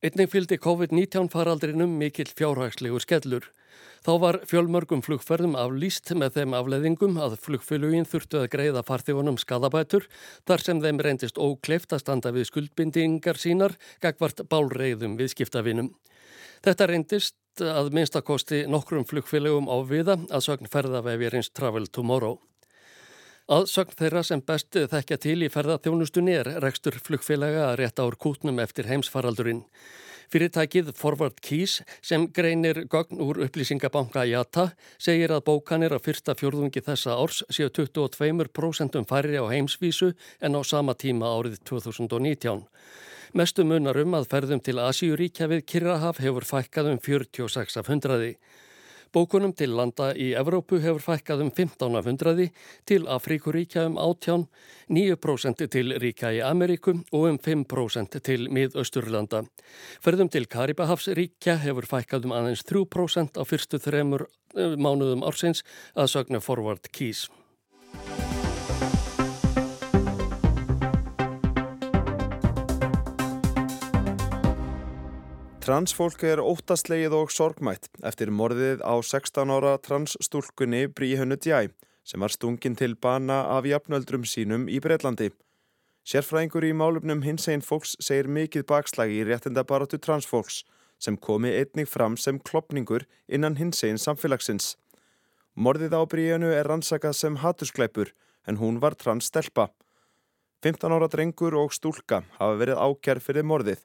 Einnig 0.06 0.30
fylgdi 0.30 0.58
COVID-19 0.62 1.32
faraldrinum 1.34 1.95
mikill 1.97 2.30
fjárhagslegu 2.30 2.99
skellur. 3.01 3.47
Þá 4.06 4.12
var 4.21 4.38
fjölmörgum 4.45 5.01
flugferðum 5.01 5.56
aflýst 5.58 6.12
með 6.13 6.36
þeim 6.36 6.54
afleðingum 6.54 7.15
að 7.25 7.39
flugfélugin 7.41 8.06
þurftu 8.06 8.43
að 8.43 8.51
greiða 8.54 8.84
farþjónum 8.86 9.39
skadabætur 9.41 10.06
þar 10.45 10.62
sem 10.62 10.82
þeim 10.84 11.01
reyndist 11.01 11.39
ókleift 11.41 11.95
að 11.95 12.04
standa 12.04 12.34
við 12.36 12.45
skuldbindingar 12.51 13.39
sínar 13.41 13.73
gagvart 14.06 14.43
bálreiðum 14.51 15.17
við 15.17 15.34
skiptavinum. 15.34 15.89
Þetta 16.62 16.89
reyndist 16.91 17.65
að 17.65 17.89
minnstakosti 17.97 18.65
nokkrum 18.69 19.08
flugfélugum 19.10 19.71
á 19.73 19.78
viða 19.89 20.19
að 20.30 20.45
sögn 20.51 20.69
ferðavefjarins 20.69 21.49
Travel 21.56 21.88
Tomorrow. 21.89 22.38
Að 23.45 23.67
sögn 23.69 23.93
þeirra 23.93 24.23
sem 24.25 24.41
best 24.41 24.73
þekkja 24.73 25.17
til 25.21 25.36
í 25.45 25.47
ferðarþjónustunni 25.53 26.34
er 26.34 26.47
rekstur 26.63 26.95
flugfélaga 26.97 27.67
að 27.67 27.75
rétta 27.84 28.01
ár 28.01 28.15
kútnum 28.17 28.58
eftir 28.63 28.89
heimsfaraldurinn. 28.89 29.60
Fyrirtækið 30.34 30.89
Forward 30.97 31.38
Keys 31.45 31.75
sem 32.01 32.25
greinir 32.34 32.88
gögn 32.89 33.21
úr 33.21 33.43
upplýsingabanka 33.45 34.23
IATA 34.25 34.71
segir 34.97 35.36
að 35.36 35.45
bókanir 35.51 35.93
á 35.93 36.01
fyrsta 36.01 36.34
fjörðungi 36.34 36.81
þessa 36.89 37.19
árs 37.21 37.43
séu 37.53 37.69
22% 37.69 38.97
færri 39.05 39.38
á 39.38 39.45
heimsvísu 39.45 40.15
en 40.41 40.58
á 40.58 40.62
sama 40.65 40.97
tíma 40.97 41.29
árið 41.29 41.62
2019. 41.69 42.65
Mestu 43.38 43.62
munar 43.62 44.01
um 44.01 44.17
að 44.17 44.29
ferðum 44.34 44.65
til 44.65 44.79
Asíuríkja 44.81 45.51
við 45.53 45.67
Kirrahaf 45.69 46.17
hefur 46.17 46.49
fækkað 46.49 46.95
um 46.95 46.97
46 46.97 47.77
af 47.77 47.93
hundraði. 47.93 48.38
Bókunum 49.15 49.54
til 49.56 49.71
landa 49.71 50.10
í 50.12 50.34
Evrópu 50.36 50.82
hefur 50.84 50.99
fækkað 50.99 51.45
um 51.45 51.51
15 51.56 51.93
af 51.95 52.08
hundraði, 52.10 52.49
til 52.84 53.06
Afríkuríkja 53.08 53.86
um 53.88 53.95
18, 53.95 54.43
9% 54.91 55.63
til 55.71 55.93
ríkja 56.04 56.34
í 56.36 56.41
Ameríku 56.43 56.97
og 57.15 57.30
um 57.30 57.39
5% 57.39 58.19
til 58.28 58.49
miðausturlanda. 58.51 59.45
Ferðum 60.04 60.34
til 60.34 60.49
Karibahafsríkja 60.51 61.56
hefur 61.63 61.88
fækkað 61.93 62.28
um 62.28 62.36
aðeins 62.36 62.67
3% 62.67 63.39
á 63.39 63.43
fyrstu 63.47 63.80
þremur 63.80 64.28
eh, 64.28 64.75
mánuðum 64.75 65.23
ársins 65.23 65.63
að 65.95 66.12
sögna 66.17 66.43
Forward 66.43 66.91
Keys. 66.91 67.30
Transfólk 75.65 76.21
er 76.21 76.38
óttaslegið 76.45 77.13
og 77.17 77.32
sorgmætt 77.34 77.88
eftir 78.06 78.30
morðið 78.30 78.84
á 78.86 79.01
16 79.01 79.49
ára 79.49 79.71
transstúlkunni 79.82 80.84
Bríhönnu 80.93 81.39
Djæ 81.41 81.71
sem 82.06 82.21
var 82.21 82.30
stungin 82.30 82.75
til 82.78 82.93
bana 82.93 83.39
af 83.49 83.65
jafnöldrum 83.65 84.28
sínum 84.30 84.67
í 84.69 84.78
Breitlandi. 84.78 85.32
Sérfræðingur 86.06 86.67
í 86.69 86.75
málumnum 86.78 87.23
hins 87.25 87.49
einn 87.49 87.65
fólks 87.65 87.95
segir 87.97 88.30
mikið 88.30 88.67
bakslagi 88.69 89.17
í 89.23 89.25
réttindabaratu 89.25 89.97
transfólks 89.97 90.60
sem 91.01 91.17
komi 91.17 91.56
einnig 91.58 91.89
fram 91.89 92.13
sem 92.13 92.38
klopningur 92.38 93.08
innan 93.25 93.58
hins 93.58 93.82
einn 93.89 93.97
samfélagsins. 93.97 94.75
Morðið 95.58 95.97
á 95.97 96.01
Bríhönnu 96.06 96.54
er 96.54 96.69
rannsakað 96.69 97.17
sem 97.23 97.41
hatuskleipur 97.41 98.13
en 98.45 98.62
hún 98.62 98.78
var 98.86 98.93
transstelpa. 98.93 99.71
15 100.62 100.93
ára 100.93 101.10
drengur 101.10 101.58
og 101.58 101.73
stúlka 101.73 102.21
hafa 102.38 102.62
verið 102.62 102.86
ákjær 102.86 103.25
fyrir 103.32 103.49
morðið 103.49 103.82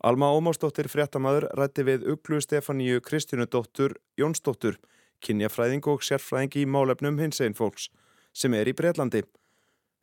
Alma 0.00 0.30
Ómásdóttir 0.32 0.86
fréttamaður 0.88 1.44
rætti 1.58 1.84
við 1.84 2.06
Uglu 2.08 2.38
Stefaníu 2.40 3.02
Kristjánudóttur 3.04 3.98
Jónsdóttur, 4.16 4.78
kynjafræðing 5.20 5.84
og 5.92 6.00
sérfræðing 6.00 6.54
í 6.56 6.62
málefnum 6.64 7.18
hins 7.20 7.42
einn 7.44 7.52
fólks, 7.58 7.90
sem 8.32 8.54
er 8.56 8.70
í 8.70 8.72
Breitlandi. 8.72 9.20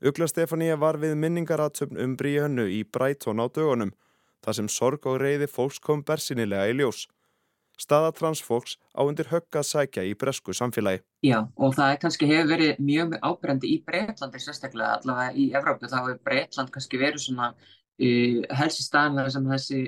Ugla 0.06 0.28
Stefaníu 0.30 0.76
var 0.78 1.00
við 1.02 1.16
minningaratsöfn 1.18 1.98
um 2.04 2.14
Bríhönnu 2.20 2.68
í 2.70 2.84
Brætón 2.86 3.42
á 3.42 3.50
dögunum, 3.50 3.96
þar 4.46 4.58
sem 4.60 4.68
sorg 4.70 5.08
og 5.10 5.18
reyði 5.24 5.48
fólks 5.50 5.82
kom 5.82 6.04
bersinilega 6.06 6.70
í 6.70 6.78
ljós. 6.78 7.08
Staða 7.82 8.14
transfólks 8.20 8.78
á 8.94 9.02
undir 9.02 9.32
högg 9.34 9.58
að 9.58 9.66
sækja 9.66 10.04
í 10.06 10.14
bresku 10.14 10.54
samfélagi. 10.54 11.02
Já, 11.26 11.40
og 11.58 11.74
það 11.74 11.96
er 11.96 12.00
kannski 12.04 12.30
hefur 12.30 12.52
verið 12.54 12.86
mjög 12.86 13.18
ábrendi 13.26 13.74
í 13.74 13.82
Breitlandi 13.86 14.42
sérstaklega, 14.46 15.00
allavega 15.02 15.34
í 15.34 15.50
Evrópu, 15.58 15.90
þá 15.90 15.98
hefur 16.04 16.22
Breitland 16.22 16.74
kannski 16.74 17.02
verið 17.02 17.26
svona 17.26 17.50
helsi 17.98 18.84
staðan 18.86 19.32
sem 19.32 19.48
þessi, 19.50 19.82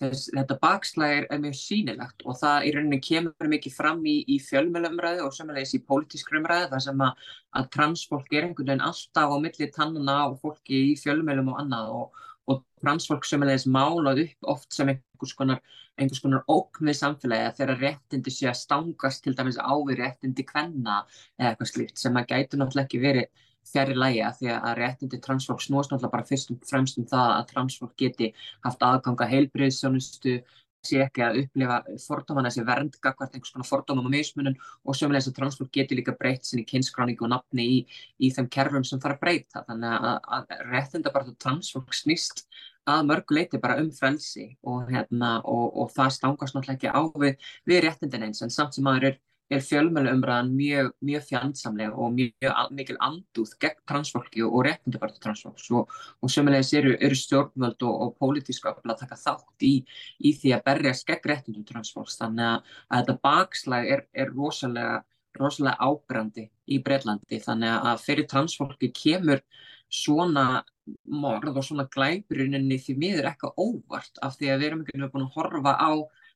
þess, 0.00 0.30
þetta 0.32 0.56
bakslæg 0.62 1.14
er, 1.18 1.26
er 1.30 1.42
mjög 1.42 1.58
sínilegt 1.58 2.24
og 2.24 2.38
það 2.40 2.66
í 2.66 2.72
rauninni 2.76 3.00
kemur 3.04 3.52
mikið 3.52 3.76
fram 3.76 4.02
í, 4.08 4.16
í 4.24 4.38
fjölmjölumræðu 4.42 5.26
og 5.26 5.36
sömulegis 5.36 5.76
í 5.76 5.82
pólitísk 5.84 6.32
umræðu 6.38 6.70
þar 6.72 6.84
sem 6.86 7.04
að, 7.06 7.28
að 7.60 7.70
transfólk 7.76 8.32
er 8.32 8.48
einhvern 8.48 8.72
veginn 8.72 8.86
alltaf 8.88 9.36
á 9.36 9.36
milli 9.44 9.70
tannuna 9.76 10.18
og 10.30 10.40
fólki 10.42 10.82
í 10.92 10.98
fjölmjölum 11.02 11.52
og 11.52 11.62
annað 11.62 11.94
og, 11.98 12.24
og 12.48 12.64
transfólk 12.82 13.28
sömulegis 13.28 13.68
málað 13.68 14.24
upp 14.26 14.52
oft 14.56 14.72
sem 14.72 14.94
einhvers 14.94 15.36
konar, 15.38 15.62
einhvers 16.00 16.24
konar 16.24 16.48
óknið 16.50 16.98
samfélagi 17.02 17.54
þegar 17.60 17.84
réttindi 17.84 18.32
sé 18.32 18.48
að 18.50 18.60
stangast 18.64 19.24
til 19.26 19.36
dæmis 19.36 19.60
á 19.60 19.74
við 19.76 20.02
réttindi 20.02 20.48
kvenna 20.48 21.02
eða 21.38 21.52
eitthvað 21.52 21.74
slíkt 21.74 22.00
sem 22.00 22.16
að 22.16 22.30
gætu 22.32 22.58
náttúrulega 22.58 22.88
ekki 22.88 23.02
verið 23.04 23.48
fjari 23.68 23.94
læja 23.98 24.32
því 24.38 24.50
að 24.56 24.74
réttindi 24.80 25.20
transfólk 25.22 25.62
snúast 25.62 25.92
náttúrulega 25.92 26.16
bara 26.16 26.28
fyrst 26.28 26.50
og 26.54 26.66
fremst 26.68 26.98
um 26.98 27.06
það 27.08 27.36
að 27.36 27.46
transfólk 27.52 27.94
geti 27.98 28.32
haft 28.64 28.82
aðganga 28.88 29.28
heilbreyðsjónustu 29.30 30.40
sé 30.86 30.98
ekki 31.04 31.22
að 31.22 31.38
upplifa 31.44 31.78
fordóman 32.02 32.48
þessi 32.48 32.64
vernd 32.66 32.96
gagvart 33.04 33.36
einhvers 33.36 33.54
konar 33.54 33.68
fordómum 33.68 34.08
og 34.08 34.14
meðsmunum 34.14 34.56
og 34.58 34.98
sömulegis 34.98 35.30
að 35.30 35.36
transfólk 35.38 35.70
geti 35.76 35.98
líka 35.98 36.14
breytt 36.18 36.48
sinni 36.48 36.66
kynskráningu 36.66 37.26
og 37.26 37.32
nafni 37.32 37.66
í, 37.76 37.78
í 38.18 38.32
þeim 38.34 38.48
kerfum 38.52 38.86
sem 38.86 39.00
fara 39.02 39.14
að 39.14 39.22
breyta. 39.22 39.62
Þannig 39.68 39.94
að, 40.10 40.18
að 40.38 40.54
réttinda 40.72 41.14
bara 41.14 41.36
transfólk 41.44 41.94
snýst 41.94 42.46
að 42.90 43.04
mörguleiti 43.12 43.60
bara 43.62 43.78
um 43.78 43.92
frelsi 43.94 44.48
og, 44.66 44.88
hérna, 44.90 45.36
og, 45.46 45.68
og 45.84 45.92
það 45.94 46.16
stangast 46.16 46.56
náttúrulega 46.56 46.78
ekki 46.80 46.90
á 46.90 47.02
við, 47.22 47.52
við 47.70 47.84
réttindin 47.86 48.26
eins 48.26 48.42
en 48.42 48.50
samt 48.50 48.74
sem 48.74 48.88
aður 48.90 49.12
er 49.12 49.20
er 49.52 49.62
fjölmjöluumræðan 49.66 50.50
mjög, 50.56 50.90
mjög 51.04 51.24
fjandsamlega 51.28 51.92
og 51.94 52.16
mjög 52.16 52.72
mikil 52.72 52.96
andúð 53.04 53.54
gegn 53.62 53.80
transfólki 53.88 54.44
og 54.46 54.64
réttindabartu 54.66 55.20
transfólks 55.22 55.68
og, 55.76 55.92
og 56.22 56.32
sömulegis 56.32 56.72
eru, 56.78 56.94
eru 56.98 57.18
stjórnvöld 57.18 57.86
og, 57.88 57.94
og 58.06 58.16
pólitíska 58.20 58.74
að 58.74 58.98
taka 59.04 59.18
þátt 59.20 59.66
í, 59.68 59.74
í 60.18 60.34
því 60.40 60.54
að 60.56 60.64
berjast 60.70 61.06
gegn 61.08 61.30
réttindum 61.32 61.66
transfólks. 61.68 62.18
Þannig 62.20 62.48
að, 62.48 62.76
að 62.88 63.02
þetta 63.02 63.18
bakslag 63.28 63.90
er, 63.96 64.06
er 64.12 64.32
rosalega, 64.32 65.02
rosalega 65.38 65.88
ábrandi 65.90 66.48
í 66.72 66.80
Breitlandi 66.84 67.40
þannig 67.42 67.92
að 67.92 68.02
fyrir 68.06 68.28
transfólki 68.30 68.92
kemur 68.96 69.44
svona 69.92 70.62
morð 71.04 71.58
og 71.60 71.66
svona 71.66 71.86
glæpurinninni 71.92 72.78
því 72.80 72.96
miður 72.98 73.28
eitthvað 73.30 73.58
óvart 73.60 74.20
af 74.24 74.38
því 74.38 74.50
að 74.50 74.60
við 74.62 74.68
erum 74.68 74.84
ekki 74.84 75.10
búin 75.12 75.26
að 75.26 75.34
horfa 75.36 75.74
á 75.78 75.92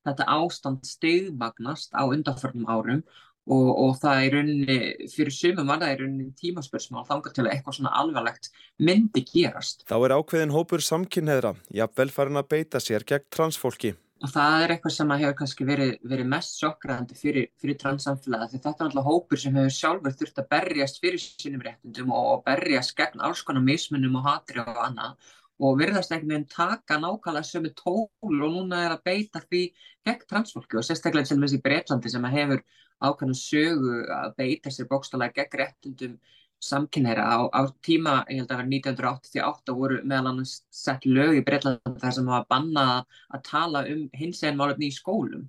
þetta 0.06 0.28
ástand 0.38 0.86
stegmagnast 0.86 1.94
á 1.94 2.02
undanförnum 2.06 2.68
árum 2.70 3.02
og, 3.46 3.68
og 3.70 3.92
það 4.00 4.22
er 4.22 4.34
rauninni, 4.36 4.78
fyrir 5.12 5.34
sumum 5.34 5.68
var 5.70 5.82
það 5.82 5.92
er 5.92 6.00
rauninni 6.02 6.32
tímaspörsmál 6.40 7.06
þangar 7.08 7.36
til 7.36 7.44
að 7.44 7.52
eitthvað 7.52 7.78
svona 7.78 7.94
alvarlegt 8.00 8.50
myndi 8.82 9.22
gerast. 9.28 9.86
Þá 9.86 9.96
er 10.00 10.16
ákveðin 10.18 10.56
hópur 10.56 10.82
samkynneðra, 10.84 11.54
jafnvel 11.74 12.10
farin 12.14 12.42
að 12.42 12.50
beita 12.56 12.82
sér 12.82 13.06
gegn 13.06 13.30
transfólki. 13.34 13.94
Og 14.24 14.30
það 14.32 14.62
er 14.64 14.72
eitthvað 14.72 14.94
sem 14.94 15.10
hefur 15.12 15.34
kannski 15.36 15.64
verið, 15.68 15.90
verið 16.08 16.28
mest 16.32 16.54
sjokkræðandi 16.56 17.18
fyrir, 17.18 17.48
fyrir 17.60 17.76
transsamfélagi 17.82 18.54
því 18.54 18.60
þetta 18.64 18.72
er 18.72 18.86
alltaf 18.86 19.08
hópur 19.10 19.40
sem 19.42 19.58
hefur 19.60 19.74
sjálfur 19.76 20.14
þurft 20.16 20.40
að 20.40 20.48
berjast 20.54 21.02
fyrir 21.02 21.20
sínum 21.20 21.64
réttundum 21.66 22.14
og 22.16 22.40
berjast 22.46 22.94
gegn 22.96 23.20
alls 23.28 23.44
konar 23.44 23.66
mismunum 23.66 24.16
og 24.16 24.30
hatri 24.30 24.64
og 24.64 24.80
annað 24.86 25.34
og 25.56 25.78
virðast 25.80 26.12
einhvern 26.12 26.32
veginn 26.34 26.48
taka 26.52 26.98
nákvæmlega 27.00 27.48
sömu 27.48 27.72
tól 27.78 28.08
og 28.22 28.32
núna 28.32 28.82
er 28.84 28.96
að 28.96 29.04
beita 29.08 29.40
því 29.46 29.62
gegn 30.06 30.26
transfólki 30.30 30.76
og 30.76 30.84
sérstaklega 30.84 31.36
með 31.36 31.48
þessi 31.48 31.62
Breitlandi 31.64 32.12
sem 32.12 32.28
hefur 32.34 32.64
ákvæmlega 33.00 33.40
sögu 33.40 33.94
að 34.18 34.34
beita 34.40 34.72
sér 34.72 34.90
bókstálega 34.90 35.40
gegn 35.40 35.60
réttundum 35.62 36.18
samkynneira 36.60 37.24
á, 37.24 37.36
á 37.52 37.60
tíma, 37.84 38.22
ég 38.32 38.40
held 38.40 38.52
að 38.52 38.60
var 38.60 38.68
1988 38.68 39.74
voru 39.76 39.98
meðal 40.04 40.30
annars 40.32 40.54
sett 40.72 41.04
lög 41.08 41.36
í 41.40 41.44
Breitlandi 41.44 42.00
þar 42.00 42.16
sem 42.16 42.30
hafa 42.32 42.48
bannað 42.52 43.20
að 43.36 43.44
tala 43.50 43.84
um 43.92 44.06
hins 44.16 44.42
eginn 44.42 44.58
málefni 44.60 44.90
í 44.90 44.96
skólum. 44.96 45.44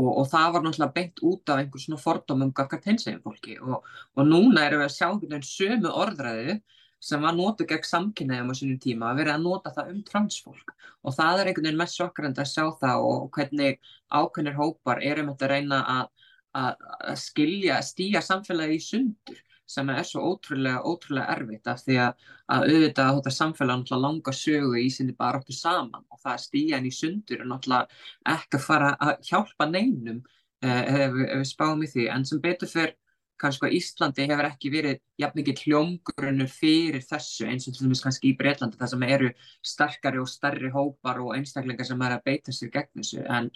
Og, 0.00 0.08
og 0.08 0.28
það 0.32 0.52
var 0.54 0.62
náttúrulega 0.64 0.96
beint 0.96 1.22
út 1.28 1.50
af 1.52 1.58
einhvers 1.60 1.86
svona 1.86 2.00
fordómum 2.00 2.52
gafkart 2.56 2.86
hins 2.88 3.04
eginn 3.06 3.24
fólki. 3.24 3.58
Og, 3.60 3.82
og 4.16 4.28
núna 4.28 4.66
erum 4.66 4.80
við 4.80 4.88
að 4.88 4.94
sjá 4.94 5.08
einhvern 5.08 5.34
veginn 5.34 5.48
sömu 5.48 5.92
orðræðu 6.04 6.54
sem 7.02 7.22
var 7.24 7.34
notið 7.34 7.70
gegn 7.72 7.88
samkynnaðum 7.88 8.52
á 8.52 8.54
sínum 8.54 8.80
tíma 8.82 9.10
að 9.10 9.22
vera 9.22 9.36
að 9.36 9.46
nota 9.46 9.72
það 9.74 9.92
um 9.92 10.02
transfólk. 10.06 10.74
Og 11.02 11.16
það 11.16 11.40
er 11.40 11.50
einhvern 11.50 11.66
veginn 11.68 11.80
mest 11.80 11.98
sjokkrand 11.98 12.38
að 12.38 12.50
sjá 12.52 12.66
það 12.82 13.06
og 13.08 13.24
hvernig 13.34 13.80
ákveðnir 14.12 14.58
hópar 14.58 15.02
erum 15.02 15.32
þetta 15.32 15.48
að 15.48 15.54
reyna 15.56 15.80
að, 15.96 16.28
að, 16.60 16.84
að 17.10 17.18
skilja, 17.24 17.80
stíja 17.82 18.22
samfélagi 18.22 18.78
í 18.78 18.84
sundur 18.86 19.42
sem 19.72 19.88
er 19.88 20.04
svo 20.06 20.22
ótrúlega, 20.28 20.82
ótrúlega 20.84 21.34
erfitt 21.34 21.68
af 21.70 21.82
því 21.82 21.98
að, 22.04 22.24
að 22.54 22.66
auðvitað 22.68 23.06
að 23.08 23.18
þetta 23.18 23.34
samfélag 23.36 23.78
náttúrulega 23.80 24.06
langa 24.06 24.34
sögu 24.36 24.72
í 24.78 24.88
sinni 24.92 25.14
bara 25.18 25.40
okkur 25.40 25.56
saman 25.56 26.02
og 26.02 26.20
það 26.20 26.32
að 26.34 26.42
stíja 26.44 26.78
henni 26.78 26.92
í 26.92 26.96
sundur 26.96 27.40
er 27.42 27.48
náttúrulega 27.48 28.34
ekki 28.36 28.58
að 28.58 28.66
fara 28.66 28.90
að 29.06 29.14
hjálpa 29.30 29.68
neinum 29.70 30.18
eh, 30.62 30.82
ef, 30.82 31.16
ef 31.24 31.38
við 31.40 31.48
spáum 31.50 31.86
í 31.86 31.90
því. 31.90 32.08
En 32.14 32.26
sem 32.28 32.42
betur 32.42 32.70
fyrr 32.70 32.94
kannski 33.42 33.68
að 33.68 33.76
Íslandi 33.78 34.26
hefur 34.30 34.48
ekki 34.48 34.72
verið 34.72 34.98
jafn 35.20 35.40
mikið 35.40 35.62
hljómgrunur 35.66 36.50
fyrir 36.50 37.04
þessu 37.06 37.46
eins 37.50 37.68
og 37.68 37.76
til 37.76 37.86
dæmis 37.86 38.02
kannski 38.04 38.30
í 38.30 38.36
Breitlandi 38.38 38.80
það 38.80 38.92
sem 38.94 39.06
eru 39.08 39.30
starkari 39.72 40.22
og 40.22 40.30
starri 40.30 40.72
hópar 40.74 41.22
og 41.22 41.34
einstaklingar 41.36 41.88
sem 41.88 42.04
er 42.06 42.16
að 42.16 42.26
beita 42.28 42.54
sér 42.54 42.72
gegn 42.74 43.02
þessu. 43.02 43.24
En 43.26 43.50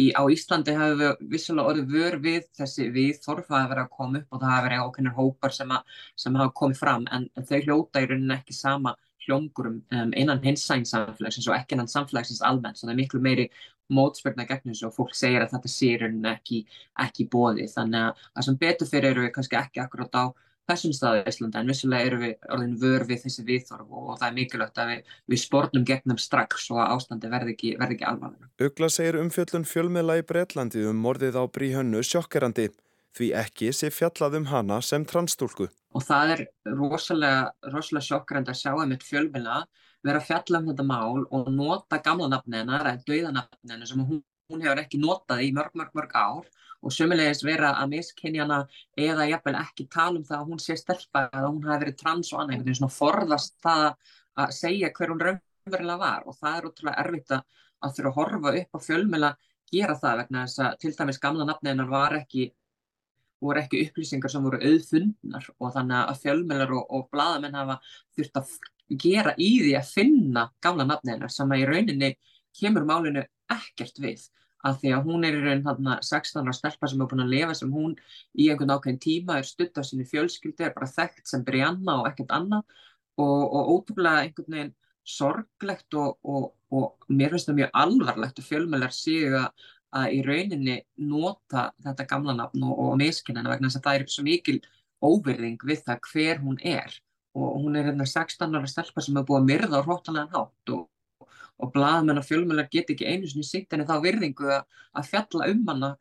í, 0.00 0.10
á 0.14 0.22
Íslandi 0.30 0.74
hefur 0.76 1.00
við 1.00 1.32
vissulega 1.34 1.72
orðið 1.72 1.96
vör 1.96 2.18
við 2.24 2.46
þessi 2.58 2.90
við 2.94 3.18
þorfa 3.24 3.60
að 3.60 3.72
vera 3.72 3.86
að 3.86 3.96
koma 3.98 4.20
upp 4.20 4.36
og 4.36 4.42
það 4.42 4.54
hafa 4.54 4.68
verið 4.68 4.84
ákveðnir 4.84 5.18
hópar 5.18 5.56
sem, 5.56 5.74
að, 5.74 5.98
sem 6.24 6.38
hafa 6.40 6.54
komið 6.62 6.80
fram 6.82 7.08
en, 7.14 7.28
þau 7.50 7.58
hljóta 7.66 8.02
í 8.02 8.08
rauninni 8.10 8.38
ekki 8.38 8.56
sama 8.56 8.94
hljómgurum 9.24 9.78
um, 9.80 10.10
innan 10.16 10.42
hins 10.44 10.66
sænssamfélagsins 10.68 11.48
og 11.48 11.56
ekki 11.56 11.76
innan 11.76 11.88
samfélagsins 11.88 12.42
almennt, 12.44 12.82
er 12.84 12.98
miklu 12.98 13.22
meiri 13.24 13.46
mótspörna 13.92 14.46
gegn 14.48 14.72
þessu 14.72 14.88
og 14.88 14.96
fólk 14.96 15.14
segir 15.16 15.44
að 15.44 15.56
þetta 15.56 15.70
sé 15.72 15.90
rauninni 16.00 16.30
ekki, 16.30 16.64
ekki 17.04 17.28
bóði 17.32 17.68
þannig 17.72 18.24
að 18.32 18.46
sem 18.48 18.58
betur 18.60 18.90
fyrir 18.90 19.12
eru 19.12 19.26
við 19.26 19.34
kannski 19.36 19.60
ekki 19.60 19.82
akkurát 19.84 20.16
á 20.16 20.24
þessum 20.68 20.94
staðu 20.96 21.20
í 21.20 21.24
Íslanda 21.28 21.60
en 21.60 21.68
vissulega 21.68 22.08
eru 22.08 22.20
við 22.22 22.46
orðin 22.54 22.76
vör 22.80 23.04
við 23.08 23.20
þessi 23.24 23.44
viðþorf 23.44 23.90
og, 23.90 24.06
og 24.14 24.18
það 24.20 24.26
er 24.28 24.36
mikilvægt 24.38 24.80
að 24.80 24.90
við, 24.92 25.12
við 25.32 25.42
spórnum 25.42 25.84
gegnum 25.90 26.20
strax 26.20 26.70
og 26.72 26.80
að 26.80 26.94
ástandi 26.94 27.32
verði 27.32 27.54
ekki, 27.54 27.74
ekki 27.76 28.08
alvarlega. 28.08 28.48
Ugla 28.64 28.90
segir 28.92 29.20
umfjöllun 29.20 29.68
fjölmiðla 29.68 30.18
í 30.22 30.26
Breitlandi 30.30 30.86
um 30.88 31.04
morðið 31.04 31.36
á 31.36 31.44
Bríhönnu 31.44 32.00
sjokkerandi 32.06 32.70
því 33.14 33.30
ekki 33.44 33.70
sé 33.76 33.92
fjallað 33.94 34.40
um 34.40 34.48
hana 34.50 34.80
sem 34.82 35.04
transstúlku. 35.06 35.68
Og 35.94 36.02
það 36.02 36.34
er 36.34 36.44
rosalega, 36.72 37.52
rosalega 37.70 38.08
sjokkerandi 38.08 38.54
að 38.54 38.60
sjá 38.62 38.72
um 38.72 38.94
eitt 38.96 39.04
fjölmiðla 39.06 39.60
vera 40.04 40.20
að 40.20 40.28
fjalla 40.28 40.60
um 40.60 40.68
þetta 40.70 40.86
mál 40.88 41.24
og 41.24 41.48
nota 41.52 42.00
gamla 42.04 42.28
nafni 42.32 42.60
hennar 42.60 42.90
eða 42.90 43.06
dauðanafni 43.08 43.72
hennar 43.72 43.90
sem 43.90 44.04
hún, 44.04 44.20
hún 44.52 44.64
hefur 44.64 44.82
ekki 44.82 45.00
notað 45.00 45.44
í 45.46 45.50
mörg, 45.56 45.72
mörg, 45.78 45.94
mörg 45.96 46.14
ár 46.14 46.50
og 46.84 46.92
sömulegis 46.92 47.40
vera 47.46 47.72
að 47.80 47.94
miskinjana 47.94 48.58
eða 49.00 49.28
jafnvel 49.30 49.56
ekki 49.62 49.86
tala 49.92 50.20
um 50.20 50.26
það 50.28 50.40
að 50.40 50.50
hún 50.50 50.60
sé 50.60 50.76
stelpa 50.76 51.24
eða 51.30 51.48
hún 51.48 51.64
hafi 51.64 51.84
verið 51.86 51.98
trans 52.02 52.32
og 52.32 52.40
annað, 52.42 52.52
einhvern 52.52 52.68
veginn 52.68 52.80
svona 52.82 52.98
forðast 52.98 53.56
það 53.64 53.86
að 54.44 54.54
segja 54.58 54.90
hver 54.98 55.12
hún 55.14 55.22
raunverulega 55.24 55.98
var. 56.02 56.26
Og 56.28 56.36
það 56.40 56.58
er 56.58 56.68
útrúlega 56.68 57.04
erfitt 57.04 57.34
að 57.38 57.96
þurfa 57.96 58.10
að 58.10 58.18
horfa 58.18 58.54
upp 58.60 58.76
á 58.76 58.78
fjölmjöla 58.88 59.32
gera 59.72 59.96
það 60.02 60.20
vegna 60.22 60.44
þess 60.44 60.62
að 60.66 60.76
til 60.82 60.92
dæmis 60.98 61.22
gamla 61.22 61.48
nafni 61.48 61.72
hennar 61.72 61.90
var 61.90 62.18
ekki 62.20 62.50
voru 63.42 63.60
ekki 63.60 63.82
upplýsingar 63.86 64.32
sem 64.32 64.44
voru 64.44 64.60
auðfundnar 64.60 65.48
og 65.58 65.74
þannig 65.74 65.98
að 66.12 66.20
fjölmjölar 66.22 66.76
og, 66.78 66.86
og 66.88 67.08
bladamenn 67.12 67.58
hafa 67.58 67.80
þurft 68.16 68.40
að 68.40 68.54
gera 69.00 69.34
í 69.40 69.50
því 69.62 69.74
að 69.78 69.90
finna 69.90 70.46
gamla 70.62 70.86
nafniðinnar 70.88 71.32
sem 71.32 71.52
að 71.52 71.62
í 71.62 71.68
rauninni 71.70 72.10
kemur 72.58 72.86
málinu 72.88 73.24
ekkert 73.52 74.00
við. 74.02 74.24
Að 74.64 74.78
því 74.80 74.92
að 74.96 75.08
hún 75.10 75.26
er 75.28 75.36
í 75.36 75.42
raunin 75.42 75.66
þarna 75.66 75.98
16 76.06 76.46
ára 76.46 76.56
stelpa 76.56 76.88
sem 76.88 77.02
er 77.04 77.08
búin 77.10 77.24
að 77.24 77.34
lifa 77.34 77.56
sem 77.58 77.72
hún 77.72 77.92
í 78.32 78.48
einhvern 78.48 78.72
ákveðin 78.72 79.02
tíma 79.02 79.36
er 79.40 79.48
stutt 79.48 79.76
á 79.76 79.82
sínu 79.84 80.06
fjölskyldi, 80.08 80.64
er 80.64 80.72
bara 80.76 80.88
þekkt 80.88 81.28
sem 81.28 81.44
Brianna 81.44 81.98
og 82.00 82.08
ekkert 82.08 82.32
annað. 82.32 82.64
Og, 83.20 83.42
og 83.44 83.68
ótrúlega 83.74 84.24
einhvern 84.24 84.56
veginn 84.56 84.72
sorglegt 85.04 85.94
og, 86.00 86.16
og, 86.24 86.46
og 86.72 87.04
mér 87.12 87.34
finnst 87.34 87.50
það 87.50 87.58
mjög 87.60 87.76
alvarlegt 87.82 88.40
og 88.40 88.46
fjölmjölar 88.48 88.94
séu 88.96 89.36
að, 89.36 89.66
að 89.94 90.14
í 90.16 90.22
rauninni 90.26 90.78
nota 91.06 91.68
þetta 91.84 92.06
gamla 92.10 92.34
nafn 92.36 92.64
og 92.66 92.94
miskinn 93.00 93.38
vegna 93.38 93.68
þess 93.68 93.80
að 93.80 93.86
það 93.86 93.98
er 93.98 94.06
svo 94.14 94.24
mikil 94.26 94.58
óverðing 95.04 95.66
við 95.68 95.84
það 95.86 96.08
hver 96.10 96.40
hún 96.44 96.58
er. 96.60 96.96
Og 97.34 97.60
hún 97.64 97.76
er 97.78 97.90
hérna 97.90 98.06
16 98.06 98.54
ára 98.54 98.70
stelpa 98.70 99.02
sem 99.02 99.16
hefur 99.16 99.28
búið 99.32 99.40
að 99.40 99.48
myrða 99.50 99.82
á 99.82 99.86
hróttalega 99.86 100.38
hátt 100.38 100.74
og, 100.76 101.28
og 101.58 101.72
blaðmenn 101.74 102.20
og 102.20 102.26
fjölmjölar 102.28 102.70
get 102.70 102.92
ekki 102.94 103.08
einu 103.10 103.30
sinni 103.30 103.46
sýtt 103.46 103.74
henni 103.74 103.86
þá 103.88 103.96
virðingu 104.04 104.50
að, 104.54 104.66
að 104.94 105.10
fjalla 105.10 105.50
um 105.50 105.64
hana 105.70 105.92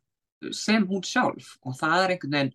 sem 0.53 0.86
hún 0.89 1.06
sjálf. 1.08 1.56
Og 1.65 1.77
það 1.79 1.99
er 1.99 2.15
einhvern 2.15 2.38
veginn 2.38 2.53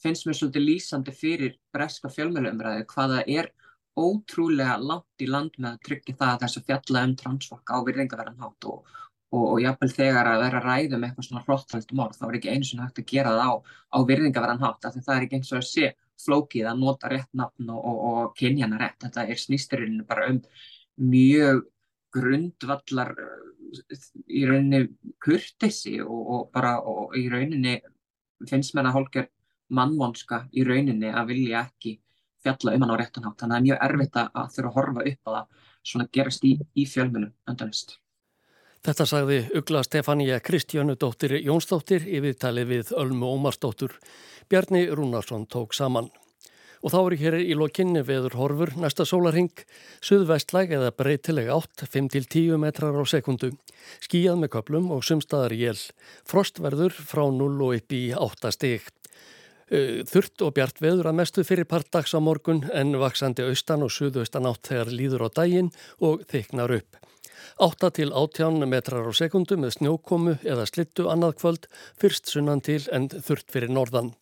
finnst 0.00 0.26
mér 0.26 0.38
svolítið 0.38 0.66
lýsandi 0.66 1.14
fyrir 1.14 1.56
breska 1.74 2.10
fjölmjölaumræði 2.12 2.86
hvaða 2.94 3.24
er 3.28 3.50
ótrúlega 3.98 4.78
langt 4.80 5.24
í 5.24 5.28
land 5.28 5.56
með 5.58 5.74
að 5.74 5.82
tryggja 5.88 6.16
það 6.20 6.32
að 6.32 6.42
þess 6.44 6.60
að 6.60 6.66
fjalla 6.70 7.02
um 7.06 7.14
transfólk 7.20 7.72
á 7.74 7.76
virðingaverðan 7.88 8.42
hátt 8.44 8.68
og, 8.70 8.94
og, 9.30 9.44
og 9.44 9.58
jápil 9.62 9.90
þegar 9.94 10.28
að 10.30 10.44
vera 10.44 10.60
að 10.60 10.68
ræða 10.68 10.98
um 10.98 11.04
eitthvað 11.06 11.26
svona 11.26 11.42
hróttvælt 11.46 11.92
morð 11.98 12.18
þá 12.18 12.24
er 12.28 12.38
ekki 12.38 12.54
einu 12.54 12.68
sinni 12.68 12.86
hægt 12.86 13.02
að 13.02 13.10
gera 13.12 13.34
það 13.36 13.50
á, 13.50 13.52
á 13.94 13.98
virðingaverðan 14.10 14.64
hátt 14.64 14.88
af 14.88 14.94
því 14.94 15.02
það 15.06 15.16
er 15.16 15.26
ekki 15.26 15.38
eins 15.38 15.52
og 15.52 15.60
að 15.60 15.68
sé 15.70 15.90
flókið 16.20 16.70
að 16.70 16.80
nota 16.80 17.10
rétt 17.10 17.30
nafn 17.38 17.70
og, 17.72 17.84
og, 17.84 18.00
og 18.10 18.32
kynjana 18.38 18.80
rétt. 18.80 18.98
Þetta 19.04 19.26
er 19.26 19.40
snýsturinn 19.40 20.02
bara 20.08 20.28
um 20.32 20.40
mjög 21.10 21.62
grundvallar 22.14 23.14
í 24.26 24.44
rauninni 24.48 24.82
kurtessi 25.22 26.00
og, 26.02 26.20
og 26.20 26.46
bara 26.54 26.76
og 26.82 27.16
í 27.18 27.28
rauninni 27.30 27.78
finnst 28.48 28.74
mér 28.74 28.90
að 28.90 28.96
hálkjör 28.98 29.30
mannvonska 29.78 30.44
í 30.56 30.64
rauninni 30.66 31.12
að 31.14 31.30
vilja 31.30 31.64
ekki 31.68 31.96
fjalla 32.42 32.74
um 32.74 32.84
hann 32.84 32.94
á 32.96 33.00
réttanhátt. 33.00 33.38
Þannig 33.40 33.44
að 33.44 33.50
það 33.50 33.58
er 33.60 33.66
mjög 33.68 33.82
erfitt 33.86 34.20
að 34.20 34.54
þurfa 34.56 34.70
að 34.70 34.78
horfa 34.78 35.08
upp 35.12 35.28
á 35.28 35.30
það 35.30 35.66
svona 35.90 36.08
gerast 36.12 36.46
í, 36.46 36.54
í 36.74 36.86
fjölmunum 36.88 37.34
öndanist. 37.48 38.00
Þetta 38.80 39.04
sagði 39.04 39.38
Ugla 39.58 39.82
Stefania 39.84 40.38
Kristjánu 40.40 40.94
dóttir 40.96 41.34
Jónsdóttir 41.44 42.06
í 42.08 42.16
viðtalið 42.24 42.70
við 42.70 42.92
Ölmu 42.96 43.28
Ómarsdóttur. 43.28 43.92
Bjarni 44.48 44.86
Rúnarsson 44.88 45.44
tók 45.52 45.74
saman. 45.76 46.08
Og 46.80 46.94
þá 46.94 46.96
eru 47.02 47.18
hér 47.20 47.34
í 47.44 47.58
lokinni 47.60 48.00
veður 48.08 48.38
horfur 48.40 48.72
næsta 48.80 49.04
sólarhing, 49.04 49.52
suðvestlæg 50.00 50.72
eða 50.78 50.94
breytileg 50.96 51.50
átt, 51.52 51.84
5-10 51.92 52.56
metrar 52.62 52.96
á 52.96 53.04
sekundu. 53.04 53.50
Skíjað 54.00 54.40
með 54.40 54.52
köplum 54.56 54.88
og 54.96 55.04
sumstaðar 55.04 55.52
jél. 55.60 55.76
Frostverður 56.24 56.96
frá 56.96 57.26
0 57.28 57.50
og 57.60 57.76
upp 57.82 57.92
í 57.92 58.02
8 58.16 58.54
stig. 58.56 58.88
Þurrt 59.68 60.46
og 60.48 60.56
bjart 60.56 60.80
veður 60.80 61.12
að 61.12 61.20
mestu 61.20 61.44
fyrir 61.44 61.68
part 61.68 61.92
dags 61.92 62.16
á 62.16 62.18
morgun 62.24 62.64
en 62.72 62.96
vaksandi 62.96 63.44
austan 63.44 63.84
og 63.84 63.92
suðaustan 63.92 64.48
átt 64.48 64.72
þegar 64.72 64.96
líður 64.96 65.28
á 65.28 65.36
daginn 65.36 65.68
og 66.00 66.24
þyknar 66.32 66.80
upp. 66.80 66.96
8 67.58 67.90
til 67.98 68.12
18 68.12 68.66
metrar 68.68 69.06
á 69.06 69.12
sekundu 69.16 69.58
með 69.60 69.76
snjókomu 69.78 70.36
eða 70.42 70.66
slittu 70.68 71.08
annað 71.12 71.38
kvöld, 71.40 71.70
fyrst 72.00 72.30
sunnan 72.32 72.62
til 72.64 72.82
en 72.92 73.08
þurft 73.08 73.50
fyrir 73.52 73.72
norðan. 73.72 74.12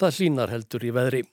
Það 0.00 0.20
hlínar 0.20 0.54
heldur 0.54 0.86
í 0.86 0.92
veðri. 0.94 1.24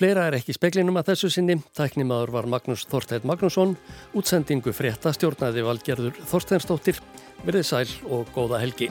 Fleira 0.00 0.28
er 0.30 0.38
ekki 0.38 0.54
speklinum 0.56 0.96
að 0.96 1.10
þessu 1.12 1.28
sinni. 1.34 1.58
Tæknimaður 1.76 2.32
var 2.38 2.48
Magnús 2.48 2.86
Þorstein 2.88 3.26
Magnússon. 3.28 3.76
Útsendingu 4.16 4.72
frétta 4.72 5.12
stjórnaði 5.12 5.66
valgerður 5.66 6.20
Þorsteinstóttir. 6.30 7.02
Verðið 7.44 7.72
sæl 7.74 7.88
og 8.08 8.30
góða 8.32 8.64
helgi. 8.64 8.88